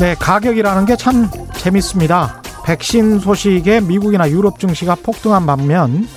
[0.00, 2.42] 네, 가격이라는 게 참 재밌습니다.
[2.64, 6.08] 백신 소식에 미국이나 유럽 증시가 폭등한 반면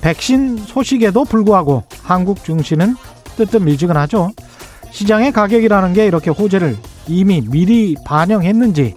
[0.00, 2.96] 백신 소식에도 불구하고 한국 증시는
[3.36, 4.30] 뜨뜻밀지근하죠.
[4.90, 6.78] 시장의 가격이라는 게 이렇게 호재를
[7.08, 8.94] 이미 미리 반영했는지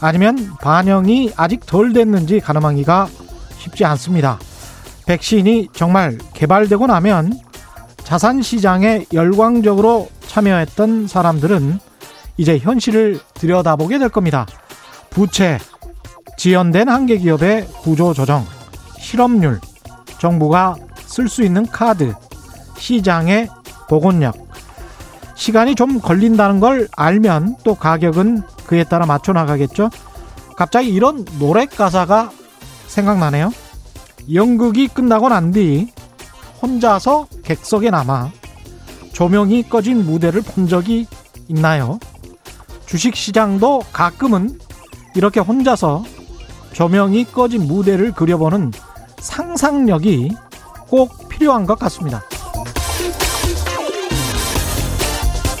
[0.00, 3.08] 아니면 반영이 아직 덜 됐는지 가늠하기가
[3.58, 4.38] 쉽지 않습니다.
[5.04, 7.38] 백신이 정말 개발되고 나면
[8.04, 11.89] 자산 시장에 열광적으로 참여했던 사람들은
[12.40, 14.46] 이제 현실을 들여다보게 될 겁니다.
[15.10, 15.58] 부채,
[16.38, 18.46] 지연된 한계 기업의 구조 조정,
[18.98, 19.60] 실업률,
[20.18, 22.14] 정부가 쓸 수 있는 카드,
[22.78, 23.50] 시장의
[23.90, 24.48] 복원력.
[25.34, 29.90] 시간이 좀 걸린다는 걸 알면 또 가격은 그에 따라 맞춰 나가겠죠.
[30.56, 32.30] 갑자기 이런 노래 가사가
[32.86, 33.52] 생각나네요.
[34.32, 35.92] 연극이 끝나고 난 뒤
[36.62, 38.30] 혼자서 객석에 남아
[39.12, 41.06] 조명이 꺼진 무대를 본 적이
[41.48, 41.98] 있나요?
[42.90, 44.58] 주식 시장도 가끔은
[45.14, 46.02] 이렇게 혼자서
[46.72, 48.72] 조명이 꺼진 무대를 그려보는
[49.20, 50.34] 상상력이
[50.88, 52.20] 꼭 필요한 것 같습니다.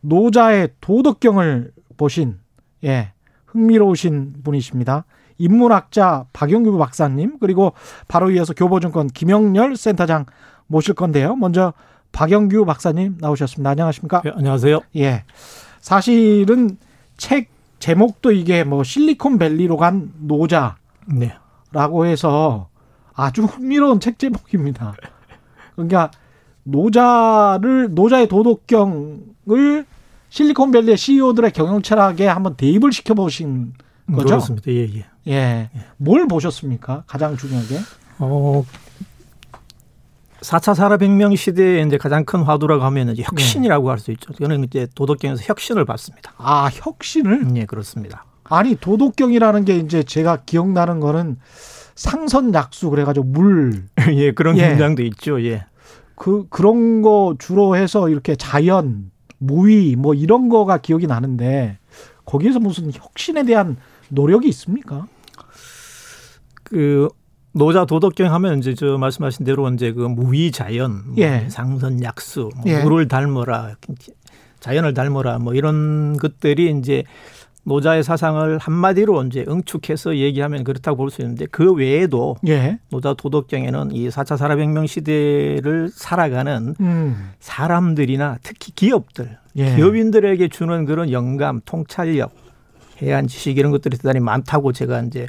[0.00, 2.38] 노자의 도덕경을 보신,
[2.84, 3.12] 예,
[3.46, 5.04] 흥미로우신 분이십니다.
[5.38, 7.72] 인문학자 박영규 박사님, 그리고
[8.08, 10.26] 바로 이어서 교보증권 김영렬 센터장
[10.66, 11.36] 모실 건데요.
[11.36, 11.72] 먼저
[12.14, 13.70] 박영규 박사님 나오셨습니다.
[13.70, 14.22] 안녕하십니까?
[14.24, 14.80] 네, 안녕하세요.
[14.96, 15.24] 예.
[15.80, 16.78] 사실은
[17.16, 20.76] 책 제목도 이게 뭐 실리콘밸리로 간 노자라고
[21.18, 22.10] 네.
[22.10, 22.68] 해서
[23.12, 24.94] 아주 흥미로운 책 제목입니다.
[25.74, 26.10] 그러니까
[26.62, 29.84] 노자를 노자의 도덕경을
[30.30, 33.74] 실리콘밸리의 CEO들의 경영 철학에 한번 대입을 시켜 보신
[34.10, 34.24] 거죠?
[34.24, 34.70] 그렇습니다.
[34.70, 35.04] 예, 예.
[35.26, 35.70] 예.
[35.96, 37.02] 뭘 보셨습니까?
[37.06, 37.80] 가장 중요하게?
[38.20, 38.64] 어,
[40.44, 43.90] 4차 산업혁명 시대에 이제 가장 큰 화두라고 하면 이제 혁신이라고 네.
[43.90, 44.32] 할수 있죠.
[44.34, 46.34] 저는 이제 도덕경에서 혁신을 봤습니다.
[46.36, 47.56] 아, 혁신을?
[47.56, 48.26] 예, 그렇습니다.
[48.44, 51.38] 아니, 도덕경이라는 게 이제 제가 기억나는 거는
[51.94, 53.84] 상선약수 그래가지고 물.
[54.12, 54.68] 예, 그런 예.
[54.68, 55.42] 문장도 있죠.
[55.44, 55.64] 예.
[56.14, 61.78] 그, 그런 거 주로 해서 이렇게 자연, 무위 뭐 이런 거가 기억이 나는데
[62.26, 63.78] 거기에서 무슨 혁신에 대한
[64.10, 65.06] 노력이 있습니까?
[66.62, 67.08] 그
[67.54, 71.46] 노자 도덕경 하면 이제 저 말씀하신 대로 이제 그 무위 자연, 뭐 예.
[71.48, 72.82] 상선 약수, 뭐 예.
[72.82, 73.76] 물을 닮아라,
[74.58, 77.04] 자연을 닮아라, 뭐 이런 것들이 이제
[77.62, 82.78] 노자의 사상을 한마디로 이제 응축해서 얘기하면 그렇다고 볼 수 있는데 그 외에도 예.
[82.90, 87.30] 노자 도덕경에는 이 4차 산업혁명 시대를 살아가는 음.
[87.40, 89.76] 사람들이나 특히 기업들, 예.
[89.76, 92.34] 기업인들에게 주는 그런 영감, 통찰력,
[93.00, 95.26] 해안 지식 이런 것들이 대단히 많다고 제가 이제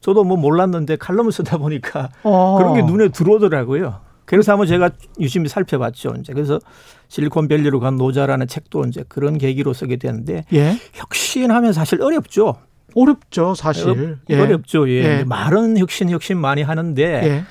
[0.00, 2.56] 저도 뭐 몰랐는데 칼럼을 쓰다 보니까 어.
[2.58, 4.00] 그런 게 눈에 들어오더라고요.
[4.24, 4.90] 그래서 한번 제가
[5.20, 6.14] 유심히 살펴봤죠.
[6.20, 6.60] 이제 그래서
[7.08, 10.76] 실리콘밸리로 간 노자라는 책도 이제 그런 계기로 쓰게 되는데 예?
[10.92, 12.56] 혁신하면 사실 어렵죠.
[12.94, 13.88] 어렵죠, 사실.
[13.88, 14.40] 어렵, 예.
[14.40, 14.88] 어렵죠.
[14.90, 15.20] 예.
[15.20, 15.24] 예.
[15.24, 17.44] 말은 혁신, 혁신 많이 하는데 예.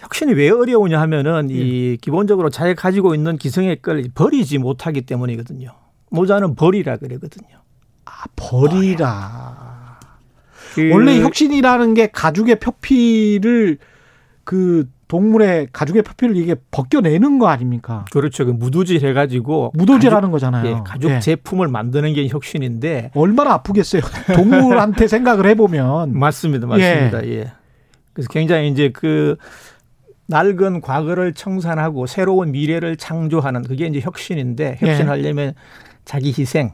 [0.00, 1.96] 혁신이 왜 어려우냐 하면은 이 예.
[1.96, 5.72] 기본적으로 자기가 가지고 있는 기성의 걸 버리지 못하기 때문이거든요.
[6.10, 7.58] 노자는 버리라 그러거든요.
[8.04, 9.77] 아, 버리라.
[10.74, 13.78] 그 원래 혁신이라는 게 가죽의 표피를
[14.44, 18.04] 그 동물의 가죽의 표피를 이게 벗겨내는 거 아닙니까?
[18.12, 18.44] 그렇죠.
[18.44, 20.66] 그 무도질 해가지고 무도질하는 거잖아요.
[20.66, 21.20] 예, 가죽 예.
[21.20, 24.02] 제품을 만드는 게 혁신인데 얼마나 아프겠어요.
[24.36, 27.26] 동물한테 생각을 해보면 맞습니다, 맞습니다.
[27.26, 27.30] 예.
[27.30, 27.52] 예.
[28.12, 29.36] 그래서 굉장히 이제 그
[30.26, 35.54] 낡은 과거를 청산하고 새로운 미래를 창조하는 그게 이제 혁신인데 혁신하려면 예.
[36.04, 36.72] 자기 희생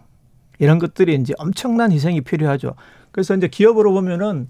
[0.58, 2.74] 이런 것들이 이제 엄청난 희생이 필요하죠.
[3.14, 4.48] 그래서 이제 기업으로 보면은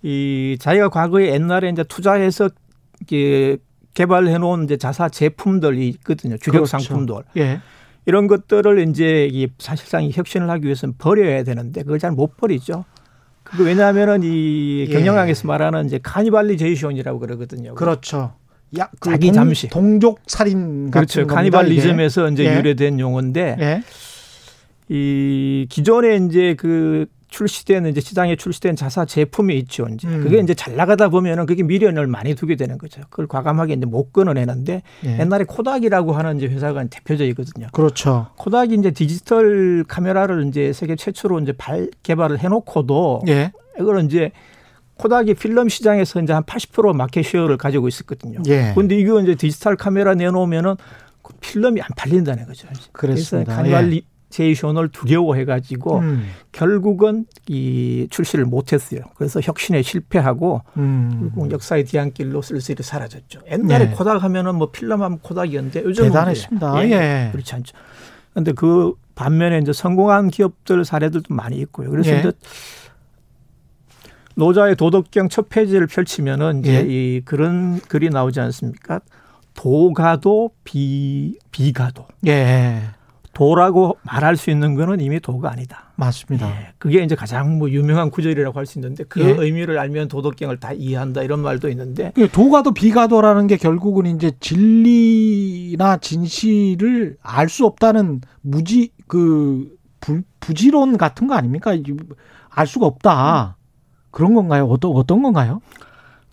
[0.00, 2.48] 이 자기가 과거에 옛날에 이제 투자해서
[3.02, 3.56] 이게
[3.94, 6.36] 개발해 놓은 이제 자사 제품들이 있거든요.
[6.36, 6.78] 주력 그렇죠.
[6.78, 7.16] 상품들.
[7.38, 7.60] 예.
[8.04, 12.84] 이런 것들을 이제 이 사실상 혁신을 하기 위해서는 버려야 되는데 그걸 잘 못 버리죠.
[13.42, 14.92] 그 왜냐하면은 이 예.
[14.92, 17.74] 경영학에서 말하는 이제 cannibalization이라고 그러거든요.
[17.74, 18.34] 그렇죠.
[18.78, 21.26] 야, 그 자기 잠식 동족 살인 그렇죠.
[21.26, 22.56] 카니발리즘에서 이제 예.
[22.56, 23.82] 유래된 용어인데 예.
[24.88, 29.86] 이 기존에 이제 그 출시된 이제 시장에 출시된 자사 제품이 있죠.
[29.92, 30.22] 이제 음.
[30.22, 33.02] 그게 이제 잘 나가다 보면은 그게 미련을 많이 두게 되는 거죠.
[33.10, 35.18] 그걸 과감하게 이제 못 끊어내는데 예.
[35.18, 37.68] 옛날에 코닥이라고 하는 이제 회사가 대표적이거든요.
[37.72, 38.28] 그렇죠.
[38.36, 43.52] 코닥이 이제 디지털 카메라를 이제 세계 최초로 이제 발 개발을 해놓고도 예.
[43.78, 44.30] 이걸 이제
[44.98, 48.40] 코닥이 필름 시장에서 이제 한 80% market share를 가지고 있었거든요.
[48.46, 48.72] 예.
[48.74, 50.76] 근데 이거 이제 디지털 카메라 내놓으면은
[51.22, 52.68] 그 필름이 안 팔린다는 거죠.
[52.92, 53.56] 그렇습니다.
[53.56, 54.00] 그래서 예.
[54.36, 56.28] 제이션을 두려워해가지고 음.
[56.52, 59.00] 결국은 이 출시를 못했어요.
[59.14, 61.08] 그래서 혁신에 실패하고 음.
[61.18, 63.40] 결국 역사의 뒤안길로 쓸쓸히 사라졌죠.
[63.50, 63.94] 옛날에 네.
[63.94, 66.88] 코닥 하면은 뭐 필름하면 코닥이었는데 요즘은 대단했습니다.
[66.88, 67.28] 예, 예.
[67.32, 67.74] 그렇지 않죠.
[68.32, 71.90] 그런데 그 반면에 이제 성공한 기업들 사례들도 많이 있고요.
[71.90, 72.18] 그래서 예.
[72.18, 72.32] 이제
[74.34, 76.86] 노자의 도덕경 첫 페이지를 펼치면은 이제 예.
[76.86, 79.00] 이 그런 글이 나오지 않습니까?
[79.54, 82.06] 도가도 비 비가도.
[82.26, 82.82] 예.
[83.36, 85.92] 도라고 말할 수 있는 거는 이미 도가 아니다.
[85.96, 86.48] 맞습니다.
[86.48, 89.28] 예, 그게 이제 가장 뭐 유명한 구절이라고 할 수 있는데 그 예.
[89.38, 95.98] 의미를 알면 도덕경을 다 이해한다 이런 말도 있는데 그 도가도 비가도라는 게 결국은 이제 진리나
[95.98, 101.72] 진실을 알 수 없다는 무지 그 부, 부지론 같은 거 아닙니까?
[102.48, 103.58] 알 수가 없다.
[104.10, 104.64] 그런 건가요?
[104.64, 105.60] 어떤 어떤 건가요?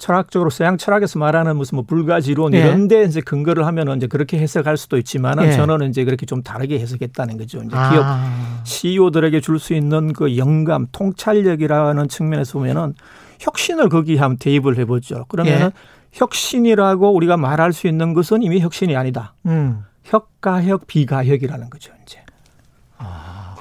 [0.03, 2.59] 철학적으로 서양 철학에서 말하는 무슨 뭐 불가지론 예.
[2.59, 5.51] 이런 데 이제 근거를 하면은 이제 그렇게 해석할 수도 있지만 은 예.
[5.53, 7.61] 저는 이제 그렇게 좀 다르게 해석했다는 거죠.
[7.63, 7.89] 이제 아.
[7.89, 8.05] 기업
[8.67, 12.95] CEO들에게 줄 수 있는 그 영감, 통찰력이라는 측면에서 보면은
[13.39, 15.23] 혁신을 거기 한번 대입을 해 보죠.
[15.29, 15.71] 그러면은 예.
[16.11, 19.35] 혁신이라고 우리가 말할 수 있는 것은 이미 혁신이 아니다.
[19.45, 19.85] 음.
[20.03, 22.19] 혁가혁 비가혁이라는 거죠, 이제.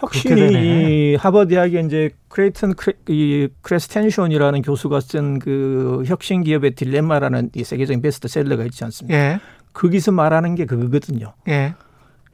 [0.03, 7.63] 혁신이 하버드 대학의 이제 클레이튼 크리, 이 크리스텐슨이라는 교수가 쓴 그 혁신 기업의 딜레마라는 이
[7.65, 9.17] 세계적인 베스트셀러가 있지 않습니까?
[9.17, 9.41] 예.
[9.73, 11.35] 거기서 말하는 게 그거거든요.
[11.49, 11.75] 예.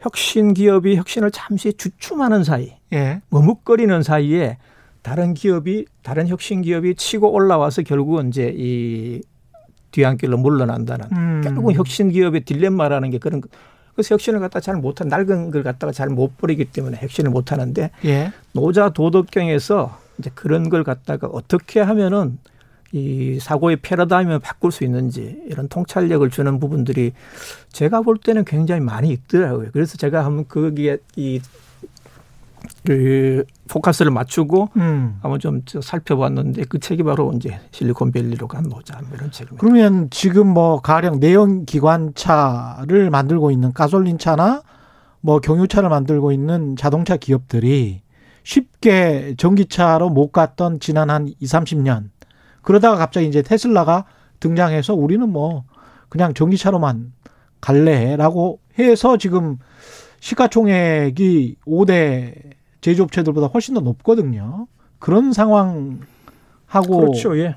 [0.00, 3.20] 혁신 기업이 혁신을 잠시 주춤하는 사이, 예.
[3.31, 4.56] 머뭇거리는 사이에
[5.03, 9.21] 다른 기업이 다른 혁신 기업이 치고 올라와서 결국은 이제 이
[9.91, 11.41] 뒤안길로 물러난다는 음.
[11.43, 13.41] 결국은 혁신 기업의 딜레마라는 게 그런
[13.99, 17.91] 그래서 혁신을 갖다 잘 못한 낡은 걸 갖다가 잘 못 버리기 때문에 혁신을 못 하는데
[18.05, 18.33] 예.
[18.53, 22.39] 노자 도덕경에서 이제 그런 걸 갖다가 어떻게 하면은
[22.93, 27.11] 이 사고의 패러다임을 바꿀 수 있는지 이런 통찰력을 주는 부분들이
[27.73, 29.71] 제가 볼 때는 굉장히 많이 있더라고요.
[29.73, 31.40] 그래서 제가 한번 거기에 이
[32.85, 35.19] 그 포커스를 맞추고 음.
[35.21, 39.61] 한번 좀 살펴봤는데 그 책이 바로 이제 실리콘밸리로 간 노자 뭐 이런 책입니다.
[39.61, 44.62] 그러면 지금 뭐 가령 내연 기관차를 만들고 있는 가솔린 차나
[45.21, 48.03] 뭐 경유차를 만들고 있는 자동차 기업들이
[48.45, 52.11] 쉽게 전기차로 못 갔던 지난 한 2, 30년
[52.62, 54.05] 그러다가 갑자기 이제 테슬라가
[54.41, 55.65] 등장해서 우리는 뭐
[56.09, 57.12] 그냥 전기차로만
[57.61, 59.59] 갈래라고 해서 지금
[60.20, 62.34] 시가총액이 5대
[62.80, 64.66] 제조업체들보다 훨씬 더 높거든요.
[64.98, 66.00] 그런 상황하고
[66.87, 67.38] 그렇죠.
[67.38, 67.56] 예.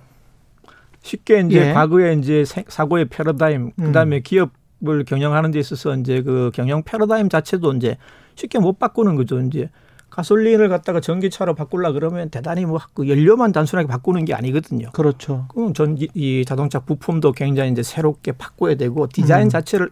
[1.02, 1.74] 쉽게 이제 예.
[1.74, 4.22] 과거에 이제 사고의 패러다임 그다음에 음.
[4.24, 7.98] 기업을 경영하는 데 있어서 이제 그 경영 패러다임 자체도 이제
[8.36, 9.40] 쉽게 못 바꾸는 거죠.
[9.42, 9.70] 이제
[10.12, 14.92] 가솔린을 갖다가 전기차로 바꾸려 그러면 대단히 뭐그 연료만 단순하게 바꾸는 게 아니거든요.
[14.92, 15.46] 그렇죠.
[15.48, 19.50] 그럼 전기 이 자동차 부품도 굉장히 이제 새롭게 바꿔야 되고 디자인 음.
[19.50, 19.90] 자체를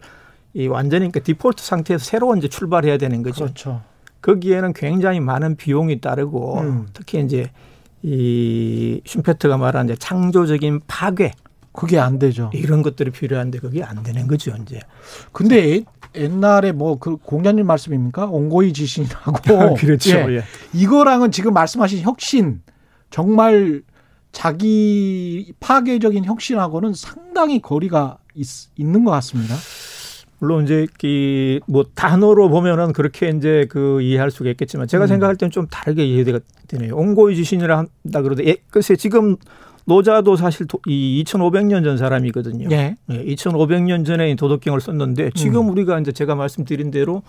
[0.54, 3.44] 이 완전히 그 디폴트 상태에서 새로 이제 출발해야 되는 거죠.
[3.44, 3.82] 그렇죠.
[4.22, 6.86] 거기에는 굉장히 많은 비용이 따르고 음.
[6.92, 7.50] 특히 이제
[8.02, 11.32] 이 슈페트가 말한 이제 창조적인 파괴
[11.72, 12.50] 그게 안 되죠.
[12.52, 14.80] 이런 것들이 필요한데 그게 안 되는 거죠, 이제.
[15.32, 15.84] 근데
[16.16, 18.26] 옛날에 뭐 그 공자님 말씀입니까?
[18.26, 19.74] 온고이 지신이라고.
[19.78, 20.10] 그렇죠.
[20.10, 20.36] 예.
[20.36, 20.44] 예.
[20.74, 22.62] 이거랑은 지금 말씀하신 혁신
[23.10, 23.82] 정말
[24.32, 29.54] 자기 파괴적인 혁신하고는 상당히 거리가 있, 있는 것 같습니다.
[30.40, 35.08] 물론 이제 이뭐 단어로 보면은 그렇게 이제 그 이해할 수가 있겠지만 제가 음.
[35.08, 36.96] 생각할 때는 좀 다르게 이해가 되네요.
[36.96, 39.36] 온고의 지신이라 한다 그러도 예, 글쎄 지금
[39.84, 42.68] 노자도 사실 도, 이 2,500년 전 사람이거든요.
[42.70, 42.96] 예.
[43.06, 45.70] 네, 2,500년 전에 도덕경을 썼는데 지금 음.
[45.70, 47.22] 우리가 이제 제가 말씀드린 대로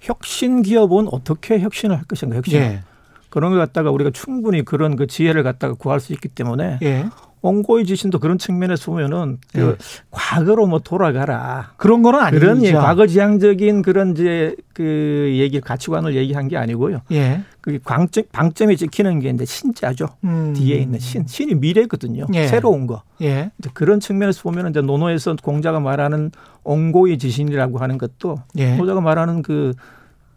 [0.00, 2.58] 혁신 기업은 어떻게 혁신을 할 것인가 혁신.
[2.58, 2.80] 예.
[3.28, 7.06] 그런 걸 갖다가 우리가 충분히 그런 그 지혜를 갖다가 구할 수 있기 때문에 예.
[7.40, 9.76] 원고의 지신도 그런 측면에서 보면은 그 네.
[10.10, 12.40] 과거로 뭐 돌아가라 그런 거는 아니죠.
[12.40, 17.02] 그런 예, 과거 지향적인 그런 이제 그 얘기 가치관을 얘기한 게 아니고요.
[17.12, 17.42] 예.
[17.60, 20.08] 그 광점 방점이 찍히는 게 이제 신자죠.
[20.24, 20.54] 음.
[20.54, 22.26] 뒤에 있는 신 신이 미래거든요.
[22.34, 22.46] 예.
[22.46, 23.02] 새로운 거.
[23.20, 23.50] 예.
[23.74, 26.30] 그런 측면에서 보면은 이제 노노에서 공자가 말하는
[26.64, 28.76] 온고이지신이라고 하는 것도 예.
[28.76, 29.72] 노자가 말하는 그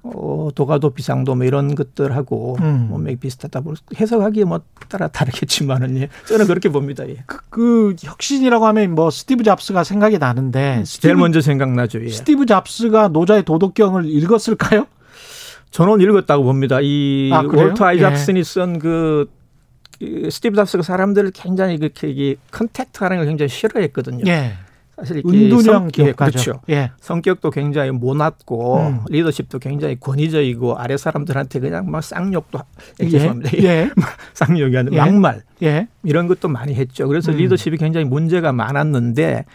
[0.03, 2.88] 어, 도가도 비상도 뭐 이런 것들하고 음.
[2.89, 6.10] 뭐 비슷하다 볼 해석하기에 뭐 따라 다르겠지만은 예.
[6.27, 7.08] 저는 그렇게 봅니다.
[7.08, 7.24] 예.
[7.27, 12.03] 그, 그, 혁신이라고 하면 뭐 스티브 잡스가 생각이 나는데 음, 스티브, 제일 먼저 생각나죠.
[12.03, 12.10] 예.
[12.10, 14.88] 스티브 잡스가 노자의 도덕경을 읽었을까요?
[15.70, 16.79] 저는 읽었다고 봅니다.
[16.81, 18.43] 이 아, 월터 아이작슨이 예.
[18.43, 19.29] 쓴그
[20.00, 24.24] 그 스티브 잡스가 사람들을 굉장히 그렇게 contact하는 걸 굉장히 싫어했거든요.
[24.27, 24.53] 예.
[25.01, 26.31] 사실 은둔형 기업가죠.
[26.31, 26.62] 그렇죠.
[26.70, 26.91] 예.
[27.00, 29.00] 성격도 굉장히 모났고 음.
[29.10, 32.60] 리더십도 굉장히 권위적이고 아래 사람들한테 그냥 막 쌍욕도
[33.01, 33.10] 예.
[33.10, 33.58] 죄송합니다.
[33.63, 33.89] 예.
[34.34, 34.98] 쌍욕이 아니라 예.
[35.12, 35.88] 막말 예.
[36.03, 37.08] 이런 것도 많이 했죠.
[37.08, 37.38] 그래서 음.
[37.38, 39.46] 리더십이 굉장히 문제가 많았는데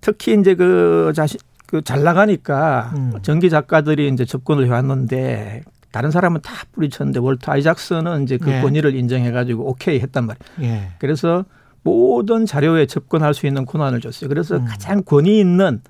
[0.00, 3.12] 특히 이제 그 자신 그 잘 나가니까 음.
[3.22, 8.60] 전기 작가들이 이제 접근을 해왔는데 다른 사람은 다 뿌리쳤는데 월터 아이작스는 이제 그 예.
[8.62, 10.72] 권위를 인정해가지고 오케이 했단 말이에요.
[10.74, 10.88] 예.
[10.98, 11.44] 그래서
[11.82, 14.28] 모든 자료에 접근할 수 있는 권한을 줬어요.
[14.28, 14.64] 그래서 음.
[14.64, 15.80] 가장 권위 있는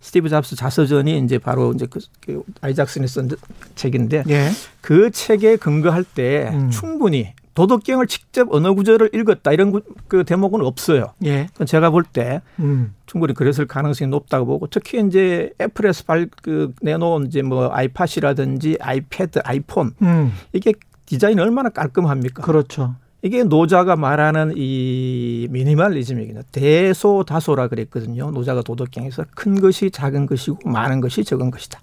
[0.00, 3.28] 스티브 잡스 자서전이 이제 바로 이제 그, 그 아이작슨이 쓴
[3.74, 4.50] 책인데 예.
[4.80, 6.70] 그 책에 근거할 때 음.
[6.70, 11.14] 충분히 도덕경을 직접 언어 구절을 읽었다 이런 그 대목은 없어요.
[11.24, 11.48] 예.
[11.64, 12.94] 제가 볼때 음.
[13.06, 19.40] 충분히 그랬을 가능성이 높다고 보고 특히 이제 애플에서 발, 그 내놓은 이제 뭐 아이팟이라든지 아이패드,
[19.42, 20.32] 아이폰 음.
[20.52, 20.74] 이게
[21.06, 22.42] 디자인이 얼마나 깔끔합니까?
[22.42, 22.94] 그렇죠.
[23.26, 26.42] 이게 노자가 말하는 이 미니멀리즘이거든요.
[26.52, 28.30] 대소다소라 그랬거든요.
[28.30, 31.80] 노자가 도덕경에서 큰 것이 작은 것이고 많은 것이 적은 것이다.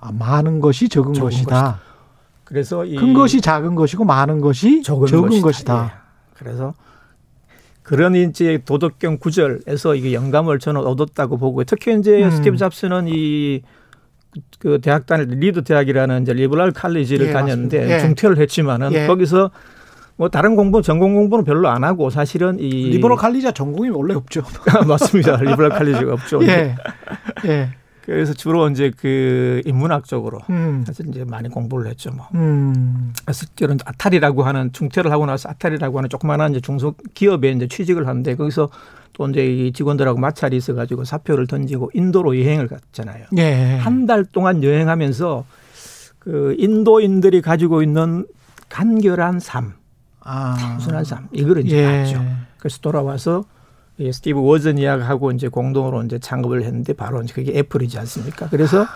[0.00, 1.50] 아, 많은 것이 적은, 적은 것이다.
[1.50, 1.80] 것이다.
[2.44, 5.42] 그래서 큰 것이 작은 것이고 많은 것이 적은, 적은 것이다.
[5.42, 5.84] 것이다.
[5.84, 6.04] 예.
[6.34, 6.74] 그래서
[7.82, 12.30] 그런 이제 도덕경 구절에서 이게 영감을 저는 얻었다고 보고 특히 이제 음.
[12.30, 13.62] 스티브 잡스는 이
[14.58, 17.98] 그 대학 다닐 리드 대학이라는 이제 리버럴 칼리지를 예, 다녔는데 예.
[18.00, 19.06] 중퇴를 했지만은 예.
[19.06, 19.50] 거기서
[20.16, 24.42] 뭐 다른 공부 전공 공부는 별로 안 하고 사실은 이 리버럴 칼리지 전공이 원래 없죠.
[24.86, 25.36] 맞습니다.
[25.36, 26.40] 리버럴 칼리지가 없죠.
[26.44, 26.76] 예.
[27.46, 27.70] 예.
[28.04, 30.84] 그래서 주로 이제 그 인문학 적으로 음.
[30.86, 32.10] 사실 이제 많이 공부를 했죠.
[32.10, 32.28] 뭐.
[32.34, 33.14] 음.
[33.24, 38.06] 그래서 저는 아타리라고 하는 중퇴를 하고 나서 아타리라고 하는 조그마한 이제 중소 기업에 이제 취직을
[38.06, 38.68] 하는데 거기서
[39.14, 43.24] 또 이제 이 직원들하고 마찰이 있어 가지고 사표를 던지고 인도로 여행을 갔잖아요.
[43.38, 43.78] 예.
[43.80, 45.44] 한달 동안 여행하면서
[46.18, 48.26] 그 인도인들이 가지고 있는
[48.68, 49.74] 간결한 삶.
[50.24, 50.56] 아.
[50.58, 52.02] 단순한 삶 이거를 이제 예.
[52.02, 52.24] 봤죠.
[52.58, 53.44] 그래서 돌아와서
[53.98, 58.48] 이 스티브 워즈니악하고 이제 공동으로 이제 창업을 했는데 바로 이제 그게 애플이지 않습니까?
[58.48, 58.86] 그래서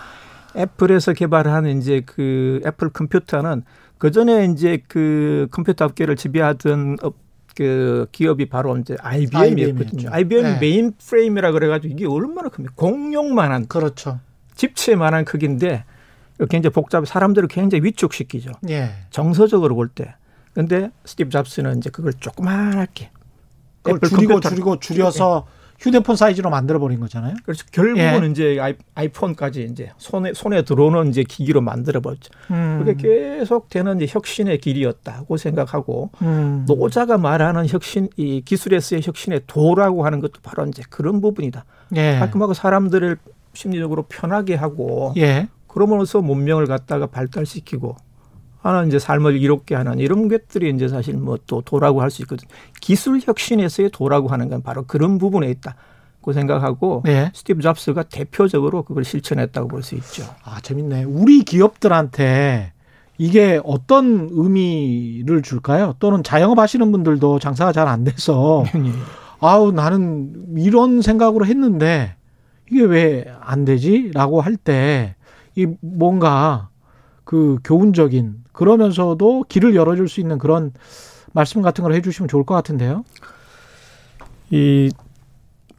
[0.55, 3.63] 애플에서 개발한 이제 그 애플 컴퓨터는
[3.97, 7.15] 그 전에 이제 그 컴퓨터 업계를 지배하던 업,
[7.55, 10.09] 그 기업이 바로 이제 IBM이었거든요.
[10.11, 10.59] IBM 네.
[10.59, 12.73] mainframe이라 그래가지고 이게 얼마나 큽니까?
[12.75, 14.19] 공룡만한 그렇죠.
[14.55, 15.83] 집채만한 크기인데
[16.49, 18.51] 굉장히 복잡 사람들을 굉장히 위축시키죠.
[18.69, 18.91] 예.
[19.09, 20.15] 정서적으로 볼 때.
[20.59, 23.11] 근데 스티브 잡스는 이제 그걸 조그만하게
[23.81, 24.49] 그걸 줄이고 컴퓨터.
[24.49, 25.59] 줄이고 줄여서 네.
[25.79, 27.33] 휴대폰 사이즈로 만들어 버린 거잖아요.
[27.45, 28.29] 그래서 결국은 예.
[28.29, 32.29] 이제 아이폰까지 이제 손에 손에 들어오는 이제 기기로 만들어 버렸죠.
[32.51, 32.83] 음.
[32.83, 32.95] 그게
[33.37, 36.65] 계속 되는 이제 혁신의 길이었다고 생각하고 음.
[36.67, 41.63] 노자가 말하는 혁신 이 기술에서의 혁신의 도라고 하는 것도 바로 이제 그런 부분이다.
[41.95, 42.19] 예.
[42.19, 43.17] 깔끔하고 사람들을
[43.53, 45.47] 심리적으로 편하게 하고 예.
[45.67, 47.95] 그러면서 문명을 갖다가 발달시키고
[48.61, 52.49] 하는 이제 삶을 이롭게 하는 이런 것들이 이제 사실 뭐 또 도라고 할 수 있거든요.
[52.81, 55.75] 기술 혁신에서의 도라고 하는 건 바로 그런 부분에 있다.
[56.21, 57.31] 고 생각하고 네.
[57.33, 60.23] 스티브 잡스가 대표적으로 그걸 실천했다고 볼 수 있죠.
[60.43, 61.05] 아, 재밌네.
[61.05, 62.73] 우리 기업들한테
[63.17, 65.95] 이게 어떤 의미를 줄까요?
[65.99, 68.91] 또는 자영업 하시는 분들도 장사가 잘 안 돼서 네.
[69.39, 72.15] 아우 나는 이런 생각으로 했는데
[72.69, 74.11] 이게 왜 안 되지?
[74.13, 75.15] 라고 할 때
[75.55, 76.68] 이 뭔가
[77.29, 80.71] 그 교훈적인 그러면서도 길을 열어줄 수 있는 그런
[81.31, 83.05] 말씀 같은 걸 해주시면 좋을 것 같은데요.
[84.49, 84.89] 이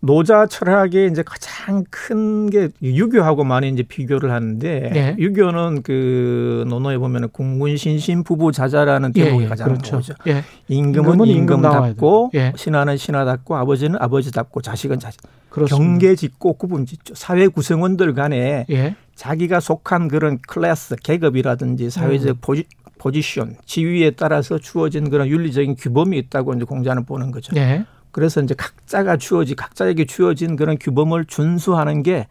[0.00, 5.16] 노자 철학의 이제 가장 큰 게 유교하고 많이 이제 비교를 하는데 예.
[5.18, 9.96] 유교는 그 논어에 보면은 국문 신신 부부 자자라는 예, 대목이 예, 가장 그렇죠.
[9.96, 10.14] 나오죠.
[10.28, 10.44] 예.
[10.68, 12.52] 임금은 임금답고 예.
[12.56, 15.20] 신하는 신하답고 아버지는 아버지답고 자식은 자식.
[15.48, 15.84] 그렇습니다.
[15.84, 17.14] 경계 짓고 구분 짓죠.
[17.16, 18.94] 사회 구성원들 간에 예.
[19.20, 22.40] 자기가 속한 그런 클래스 계급이라든지 사회적 음.
[22.40, 22.64] 포지,
[22.96, 27.54] 포지션, 지위에 따라서 주어진 그런 윤리적인 규범이 있다고 이제 공자는 보는 거죠.
[27.56, 27.84] 예.
[28.12, 32.28] 그래서 이제 각자가 주어지 각자에게 주어진 그런 규범을 준수하는 게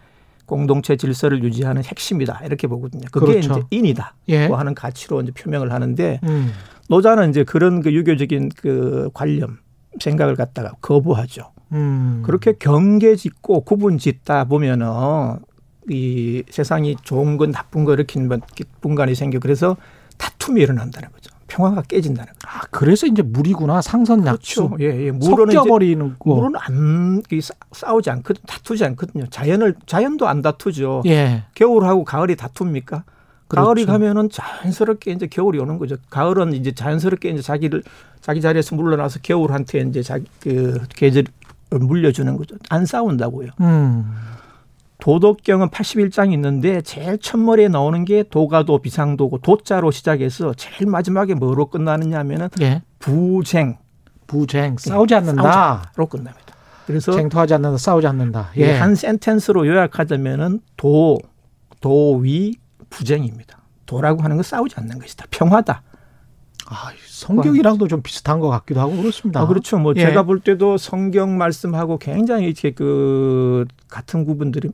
[0.48, 3.04] 공동체 질서를 유지하는 핵심이다 이렇게 보거든요.
[3.12, 3.52] 그게 그렇죠.
[3.52, 4.48] 이제 인이다 예.
[4.48, 6.52] 하는 가치로 이제 표명을 하는데 음.
[6.90, 9.60] 노자는 이제 그런 그 유교적인 그 관념
[10.00, 11.52] 생각을 갖다가 거부하죠.
[11.72, 12.24] 음.
[12.26, 15.38] 그렇게 경계 짓고 구분 짓다 보면은
[15.90, 18.20] 이 세상이 좋은 건 나쁜 거 이렇게
[18.82, 19.76] 분간이 생겨 그래서
[20.18, 21.32] 다툼이 일어난다는 거죠.
[21.48, 22.40] 평화가 깨진다는 거.
[22.48, 23.82] 아, 그래서 이제 물이구나.
[23.82, 24.70] 상선 약수.
[24.70, 24.84] 그렇죠.
[24.84, 25.12] 예, 예.
[25.12, 26.36] 물은 섞여버리는 거.
[26.36, 27.24] 물은 안
[27.72, 28.42] 싸우지 않거든.
[28.46, 29.26] 다투지 않거든요.
[29.30, 31.04] 자연을 자연도 안 다투죠.
[31.08, 31.44] 예.
[31.56, 33.04] 겨울하고 가을이 다툽니까?
[33.48, 33.66] 그렇죠.
[33.66, 35.96] 가을이 가면은 자연스럽게 이제 겨울이 오는 거죠.
[36.12, 37.82] 가을은 이제 자연스럽게 이제 자기를
[38.22, 41.24] 자기 자리에서 물러나서 겨울한테 이제 자기 그 계절
[41.72, 42.58] 물려주는 거죠.
[42.70, 43.50] 안 싸운다고요.
[43.62, 44.14] 음.
[45.00, 52.20] 도덕경은 81장이 있는데 제일 첫머리에 나오는 게 도가도 비상도고 도자로 시작해서 제일 마지막에 뭐로 끝나느냐
[52.20, 52.82] 하면은 예.
[53.00, 53.78] 부쟁.
[54.28, 54.74] 부쟁.
[54.74, 55.94] 예, 싸우지 않는다.
[55.96, 56.54] 로 끝납니다.
[56.86, 57.78] 그래서 쟁토하지 않는다.
[57.78, 58.52] 싸우지 않는다.
[58.58, 58.78] 예.
[58.78, 61.18] 한 센텐스로 요약하자면은 도,
[61.80, 62.56] 도위,
[62.90, 63.60] 부쟁입니다.
[63.86, 65.26] 도라고 하는 건 싸우지 않는 것이다.
[65.32, 65.82] 평화다.
[66.68, 69.40] 아, 성경이랑도 좀 비슷한 것 같기도 하고 그렇습니다.
[69.42, 69.78] 아, 그렇죠.
[69.80, 70.02] 뭐 예.
[70.02, 74.70] 제가 볼 때도 성경 말씀하고 굉장히 이렇게 그 같은 구분들이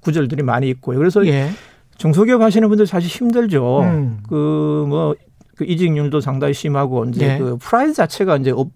[0.00, 0.98] 구절들이 많이 있고요.
[0.98, 1.50] 그래서 예.
[1.96, 3.80] 중소기업 하시는 분들 사실 힘들죠.
[3.80, 4.18] 음.
[4.28, 5.14] 그뭐
[5.56, 7.38] 그 이직률도 상당히 심하고 이제 예.
[7.38, 8.70] 그 프라이드 자체가 이제 업,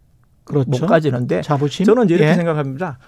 [0.45, 0.71] 그렇죠.
[0.71, 1.87] 못 가지는데 자부심?
[1.87, 2.35] 저는 이제 이렇게 예.
[2.35, 2.99] 생각합니다.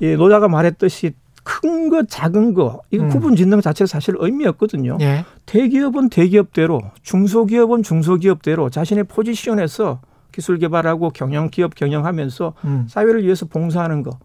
[0.00, 3.08] 예, 노자가 말했듯이 큰 거, 작은 거, 이거 음.
[3.08, 4.98] 구분 짓는 것 자체가 사실 의미 없거든요.
[5.00, 5.24] 예.
[5.46, 12.86] 대기업은 대기업대로, 중소기업은 중소기업대로 자신의 포지션에서 기술 개발하고 경영 기업 경영하면서 음.
[12.88, 14.18] 사회를 위해서 봉사하는 거.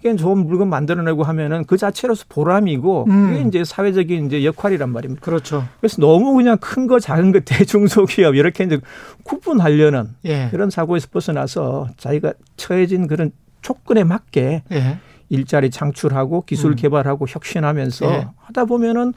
[0.00, 3.30] 이게 좋은 물건 만들어내고 하면은 그 자체로서 보람이고 음.
[3.30, 5.20] 그게 이제 사회적인 이제 역할이란 말입니다.
[5.24, 5.64] 그렇죠.
[5.80, 8.78] 그래서 너무 그냥 큰 거 작은 거 대중소기업 이렇게 이제
[9.24, 10.48] 구분하려는 예.
[10.50, 14.98] 그런 사고에서 벗어나서 자기가 처해진 그런 조건에 맞게 예.
[15.28, 16.76] 일자리 창출하고 기술 음.
[16.76, 18.28] 개발하고 혁신하면서 예.
[18.36, 19.12] 하다 보면은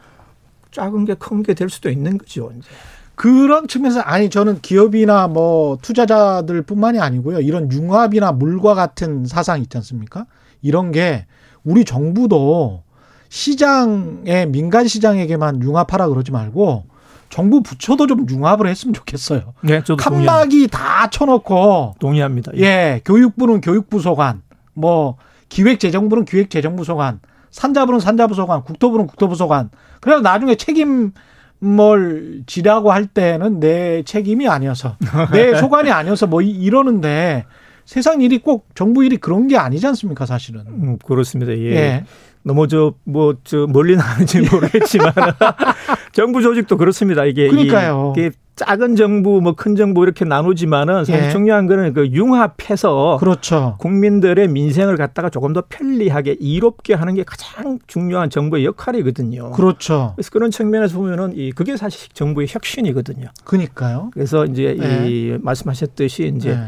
[0.71, 2.51] 작은 게 큰 게 될 수도 있는 거죠.
[2.57, 2.67] 이제.
[3.15, 7.39] 그런 측면에서 아니 저는 기업이나 뭐 투자자들뿐만이 아니고요.
[7.41, 10.25] 이런 융합이나 물과 같은 사상 있지 않습니까?
[10.61, 11.25] 이런 게
[11.63, 12.83] 우리 정부도
[13.29, 16.85] 시장에 민간 시장에게만 융합하라 그러지 말고
[17.29, 19.53] 정부 부처도 좀 융합을 했으면 좋겠어요.
[19.61, 20.67] 네, 저도 칸막이.
[20.67, 22.51] 다 쳐놓고 동의합니다.
[22.57, 22.61] 예.
[22.61, 24.41] 예, 교육부는 교육부 소관,
[24.73, 25.15] 뭐
[25.47, 27.21] 기획재정부는 기획재정부 소관,
[27.51, 29.69] 산자부는 산자부 소관, 국토부는 국토부 소관.
[30.01, 31.13] 그래서 나중에 책임
[31.59, 34.97] 뭘 지라고 할 때는 내 책임이 아니어서
[35.31, 37.45] 내 소관이 아니어서 뭐 이러는데
[37.85, 40.61] 세상 일이 꼭 정부 일이 그런 게 아니지 않습니까, 사실은.
[40.67, 41.51] 음, 그렇습니다.
[41.53, 41.75] 예.
[41.75, 42.05] 예.
[42.43, 45.13] 너무 저, 뭐, 저, 멀리 나는지 모르겠지만.
[46.13, 47.25] 정부 조직도 그렇습니다.
[47.25, 47.47] 이게.
[47.47, 48.13] 그러니까요.
[48.17, 51.29] 이게 작은 정부, 뭐 큰 정부 이렇게 나누지만은 사실 예.
[51.29, 53.17] 중요한 거는 그 융합해서.
[53.19, 53.75] 그렇죠.
[53.79, 59.51] 국민들의 민생을 갖다가 조금 더 편리하게 이롭게 하는 게 가장 중요한 정부의 역할이거든요.
[59.51, 60.13] 그렇죠.
[60.15, 63.29] 그래서 그런 측면에서 보면은 이 그게 사실 정부의 혁신이거든요.
[63.43, 64.11] 그니까요.
[64.13, 65.07] 그래서 이제 예.
[65.09, 66.59] 이 말씀하셨듯이 이제 예.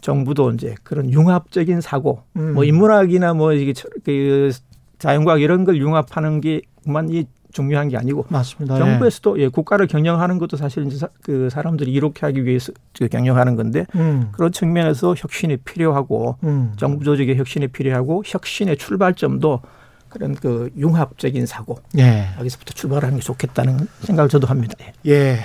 [0.00, 2.54] 정부도 이제 그런 융합적인 사고, 음.
[2.54, 3.72] 뭐 인문학이나 뭐 이게
[4.04, 4.50] 그
[4.98, 8.76] 자연과학 이런 걸 융합하는 게만 이 중요한 게 아니고 맞습니다.
[8.78, 9.44] 정부에서도 예.
[9.44, 12.72] 예, 국가를 경영하는 것도 사실 이제 사, 그 사람들이 이롭게 하기 위해서
[13.10, 14.28] 경영하는 건데 음.
[14.32, 16.72] 그런 측면에서 혁신이 필요하고 음.
[16.76, 19.60] 정부 조직의 혁신이 필요하고 혁신의 출발점도
[20.08, 22.28] 그런 그 융합적인 사고 예.
[22.38, 24.74] 여기서부터 출발하는 게 좋겠다는 생각을 저도 합니다.
[25.06, 25.10] 예.
[25.10, 25.38] 예.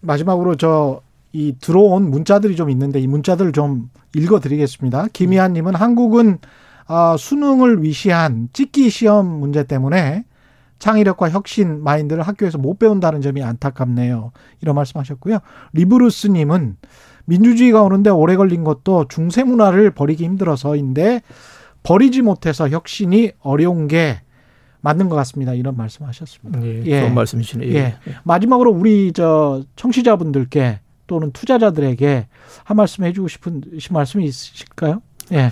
[0.00, 1.00] 마지막으로 저
[1.32, 5.08] 이 들어온 문자들이 좀 있는데 이 문자들을 좀 읽어드리겠습니다.
[5.12, 6.38] 김희한 님은 한국은
[6.86, 10.24] 아, 수능을 위시한 찍기 시험 문제 때문에
[10.78, 14.32] 창의력과 혁신 마인드를 학교에서 못 배운다는 점이 안타깝네요.
[14.60, 15.38] 이런 말씀하셨고요.
[15.72, 16.76] 리브루스님은
[17.24, 21.22] 민주주의가 오는데 오래 걸린 것도 중세 문화를 버리기 힘들어서인데
[21.84, 24.20] 버리지 못해서 혁신이 어려운 게
[24.80, 25.54] 맞는 것 같습니다.
[25.54, 26.62] 이런 말씀하셨습니다.
[26.64, 27.00] 예, 예.
[27.00, 27.72] 좋은 말씀이시네요.
[27.72, 27.76] 예.
[27.76, 27.96] 예.
[28.24, 32.26] 마지막으로 우리 저 청취자분들께 또는 투자자들에게
[32.64, 35.02] 한 말씀 해주고 싶은 말씀이 있으실까요?
[35.32, 35.50] 예.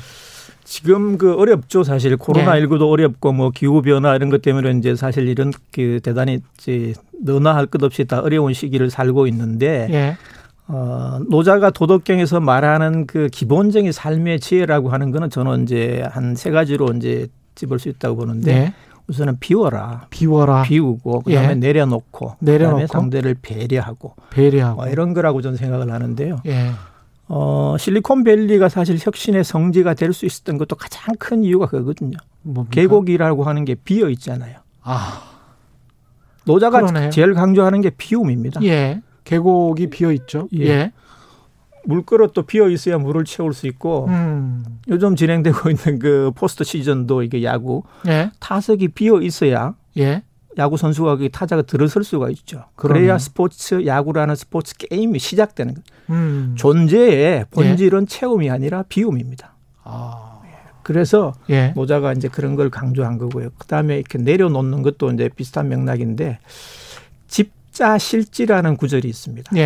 [0.64, 2.90] 지금 그 어렵죠 사실 코로나 19도 예.
[2.90, 7.66] 어렵고 뭐 기후 변화 이런 것 때문에 이제 사실 이런 그 대단히 이제 너나 할
[7.66, 10.16] 것 없이 다 어려운 시기를 살고 있는데 예.
[10.68, 16.92] 어, 노자가 도덕경에서 말하는 그 기본적인 삶의 지혜라고 하는 거는 저는 이제 한 세 가지로
[16.96, 18.74] 이제 집을 수 있다고 보는데 예.
[19.10, 20.06] 우선은 비워라.
[20.10, 20.62] 비워라.
[20.62, 21.54] 비우고 그다음에 예.
[21.56, 26.36] 내려놓고, 내려놓고 그다음에 상대를 배려하고 배려하고 뭐 이런 거라고 저는 생각을 하는데요.
[26.46, 26.70] 예.
[27.26, 32.16] 어, 실리콘밸리가 사실 혁신의 성지가 될 수 있었던 것도 가장 큰 이유가 그거거든요.
[32.42, 32.74] 뭡니까?
[32.74, 34.58] 계곡이라고 하는 게 비어 있잖아요.
[34.82, 35.22] 아.
[36.44, 37.10] 노자가 그러네요.
[37.10, 38.62] 제일 강조하는 게 비움입니다.
[38.64, 39.00] 예.
[39.24, 40.48] 계곡이 비어 있죠.
[40.54, 40.66] 예.
[40.66, 40.92] 예.
[41.84, 44.64] 물그릇도 비어 있어야 물을 채울 수 있고 음.
[44.88, 48.30] 요즘 진행되고 있는 그 포스트 시즌도 이게 야구 예.
[48.40, 50.22] 타석이 비어 있어야 예.
[50.58, 52.64] 야구 선수가 그 타자가 들어설 수가 있죠.
[52.74, 53.18] 그래야 그러면.
[53.18, 55.84] 스포츠 야구라는 스포츠 게임이 시작되는 거예요.
[56.10, 56.54] 음.
[56.56, 58.06] 존재의 본질은 예.
[58.06, 59.54] 체험이 아니라 비움입니다.
[59.84, 60.40] 아.
[60.82, 61.72] 그래서 예.
[61.76, 63.50] 노자가 이제 그런 걸 강조한 거고요.
[63.58, 66.40] 그다음에 이렇게 내려놓는 것도 이제 비슷한 맥락인데
[67.28, 69.56] 집자 실지라는 구절이 있습니다.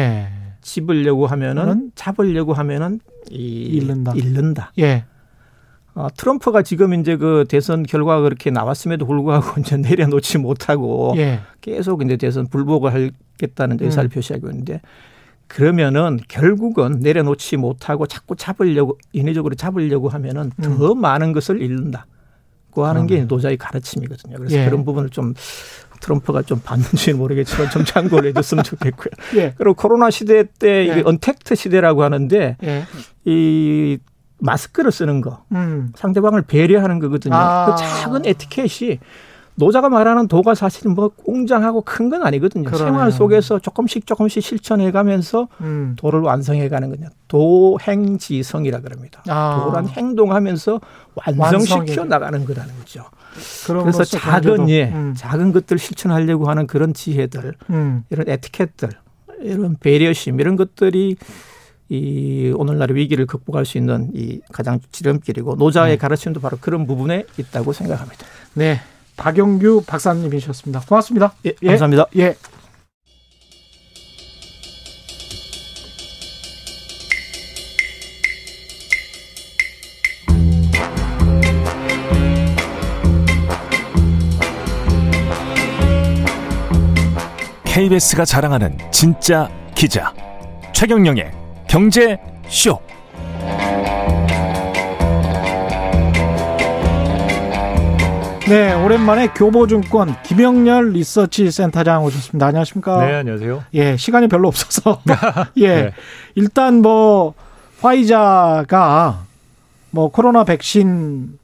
[0.64, 0.68] 예.
[0.68, 3.00] 집으려고 하면은 잡으려고 하면은
[3.30, 4.12] 이 잃는다.
[4.14, 4.72] 잃는다.
[4.78, 5.04] 예.
[5.94, 11.40] 어, 트럼프가 지금 이제 그 대선 결과가 그렇게 나왔음에도 불구하고 이제 내려놓지 못하고 예.
[11.60, 14.10] 계속 이제 대선 불복을 하겠다는 의사를 음.
[14.10, 14.80] 표시하고 있는데
[15.46, 20.78] 그러면은 결국은 내려놓지 못하고 자꾸 잡으려고 인위적으로 잡으려고 하면은 음.
[20.78, 22.06] 더 많은 것을 잃는다
[22.74, 24.36] 고 하는 게 노자의 가르침이거든요.
[24.36, 24.64] 그래서 예.
[24.64, 25.32] 그런 부분을 좀
[26.04, 29.10] 트럼프가 좀 봤는지는 모르겠지만 좀 참고를 해줬으면 좋겠고요.
[29.36, 29.54] 예.
[29.56, 31.02] 그리고 코로나 시대 때 이게 예.
[31.04, 32.84] 언택트 시대라고 하는데 예.
[33.24, 33.98] 이
[34.38, 35.92] 마스크를 쓰는 거 음.
[35.96, 37.34] 상대방을 배려하는 거거든요.
[37.34, 37.74] 아.
[37.74, 38.98] 그 작은 에티켓이
[39.56, 42.64] 노자가 말하는 도가 사실 뭐 웅장하고 큰 건 아니거든요.
[42.64, 42.86] 그러네요.
[42.88, 45.94] 생활 속에서 조금씩 조금씩 실천해 가면서 음.
[45.96, 47.08] 도를 완성해 가는 거냐.
[47.28, 49.22] 도행지성이라 그럽니다.
[49.28, 49.64] 아.
[49.64, 50.80] 도란 행동하면서
[51.36, 52.04] 완성시켜.
[52.04, 53.04] 나가는 거라는 거죠.
[53.66, 55.14] 그래서 작은 예, 음.
[55.16, 58.04] 작은 것들 실천하려고 하는 그런 지혜들, 음.
[58.10, 58.90] 이런 에티켓들,
[59.42, 61.16] 이런 배려심 이런 것들이
[61.88, 65.98] 이 오늘날의 위기를 극복할 수 있는 이 가장 지름길이고 노자의 네.
[65.98, 68.24] 가르침도 바로 그런 부분에 있다고 생각합니다.
[68.54, 68.80] 네.
[69.16, 70.80] 박영규 박사님이셨습니다.
[70.88, 71.34] 고맙습니다.
[71.46, 71.68] 예, 예.
[71.68, 72.06] 감사합니다.
[72.16, 72.36] 예.
[87.64, 90.14] KBS가 자랑하는 진짜 기자
[90.72, 91.32] 최경영의
[91.66, 92.78] 경제 쇼.
[98.54, 102.46] 네, 오랜만에 교보증권 김영렬 리서치 센터장 오셨습니다.
[102.46, 103.04] 안녕하십니까?
[103.04, 103.64] 네, 안녕하세요.
[103.74, 105.02] 예, 시간이 별로 없어서
[105.58, 105.90] 예, 네.
[106.36, 107.34] 일단 뭐
[107.80, 109.24] 화이자가
[109.90, 111.36] 뭐 코로나 백신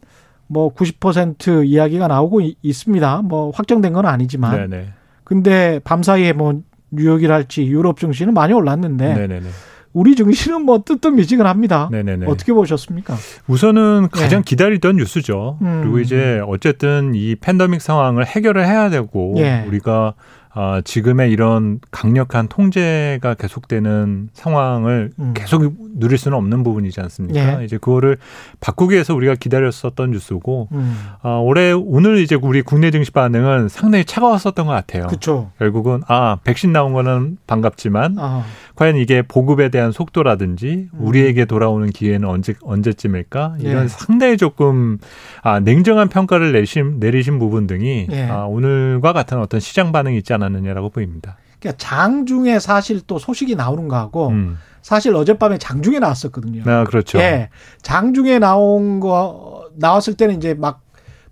[0.46, 3.22] 뭐 90% 이야기가 나오고 있습니다.
[3.22, 4.52] 뭐 확정된 건 아니지만.
[4.52, 4.66] 네네.
[4.68, 4.92] 네.
[5.24, 6.60] 근데 밤사이에 뭐
[6.92, 9.48] 뉴욕이랄지 유럽 증시는 많이 올랐는데 네네네.
[9.92, 11.88] 우리 증시는 뭐 뜨뜻미지근합니다.
[11.90, 12.26] 네네네.
[12.26, 13.16] 어떻게 보셨습니까?
[13.48, 14.44] 우선은 가장 네.
[14.44, 15.58] 기다리던 뉴스죠.
[15.62, 15.80] 음.
[15.82, 19.64] 그리고 이제 어쨌든 이 팬더믹 상황을 해결을 해야 되고 네.
[19.66, 20.14] 우리가
[20.52, 25.32] 어, 지금의 이런 강력한 통제가 계속되는 상황을 음.
[25.32, 27.58] 계속 누릴 수는 없는 부분이지 않습니까?
[27.58, 27.64] 네.
[27.64, 28.16] 이제 그거를
[28.58, 30.96] 바꾸기 위해서 우리가 기다렸었던 뉴스고 음.
[31.22, 35.06] 어, 올해 오늘 이제 우리 국내 증시 반응은 상당히 차가웠었던 것 같아요.
[35.06, 35.52] 그쵸.
[35.58, 38.44] 결국은 아 백신 나온 거는 반갑지만 아.
[38.74, 40.98] 과연 이게 보급에 대한 속도라든지 음.
[40.98, 43.88] 우리에게 돌아오는 기회는 언제 언제쯤일까 이런 네.
[43.88, 44.98] 상당히 조금
[45.42, 48.28] 아, 냉정한 평가를 내신 내리신 부분 등이 네.
[48.28, 51.36] 아, 오늘과 같은 어떤 시장 반응이 있지 않 았느냐라고 보입니다.
[51.58, 54.58] 그러니까 장중에 사실 또 소식이 나오는 거하고 음.
[54.82, 56.62] 사실 어젯밤에 장중에 나왔었거든요.
[56.66, 57.18] 아, 그렇죠.
[57.18, 57.50] 예.
[57.82, 60.80] 장중에 나온 거 나왔을 때는 이제 막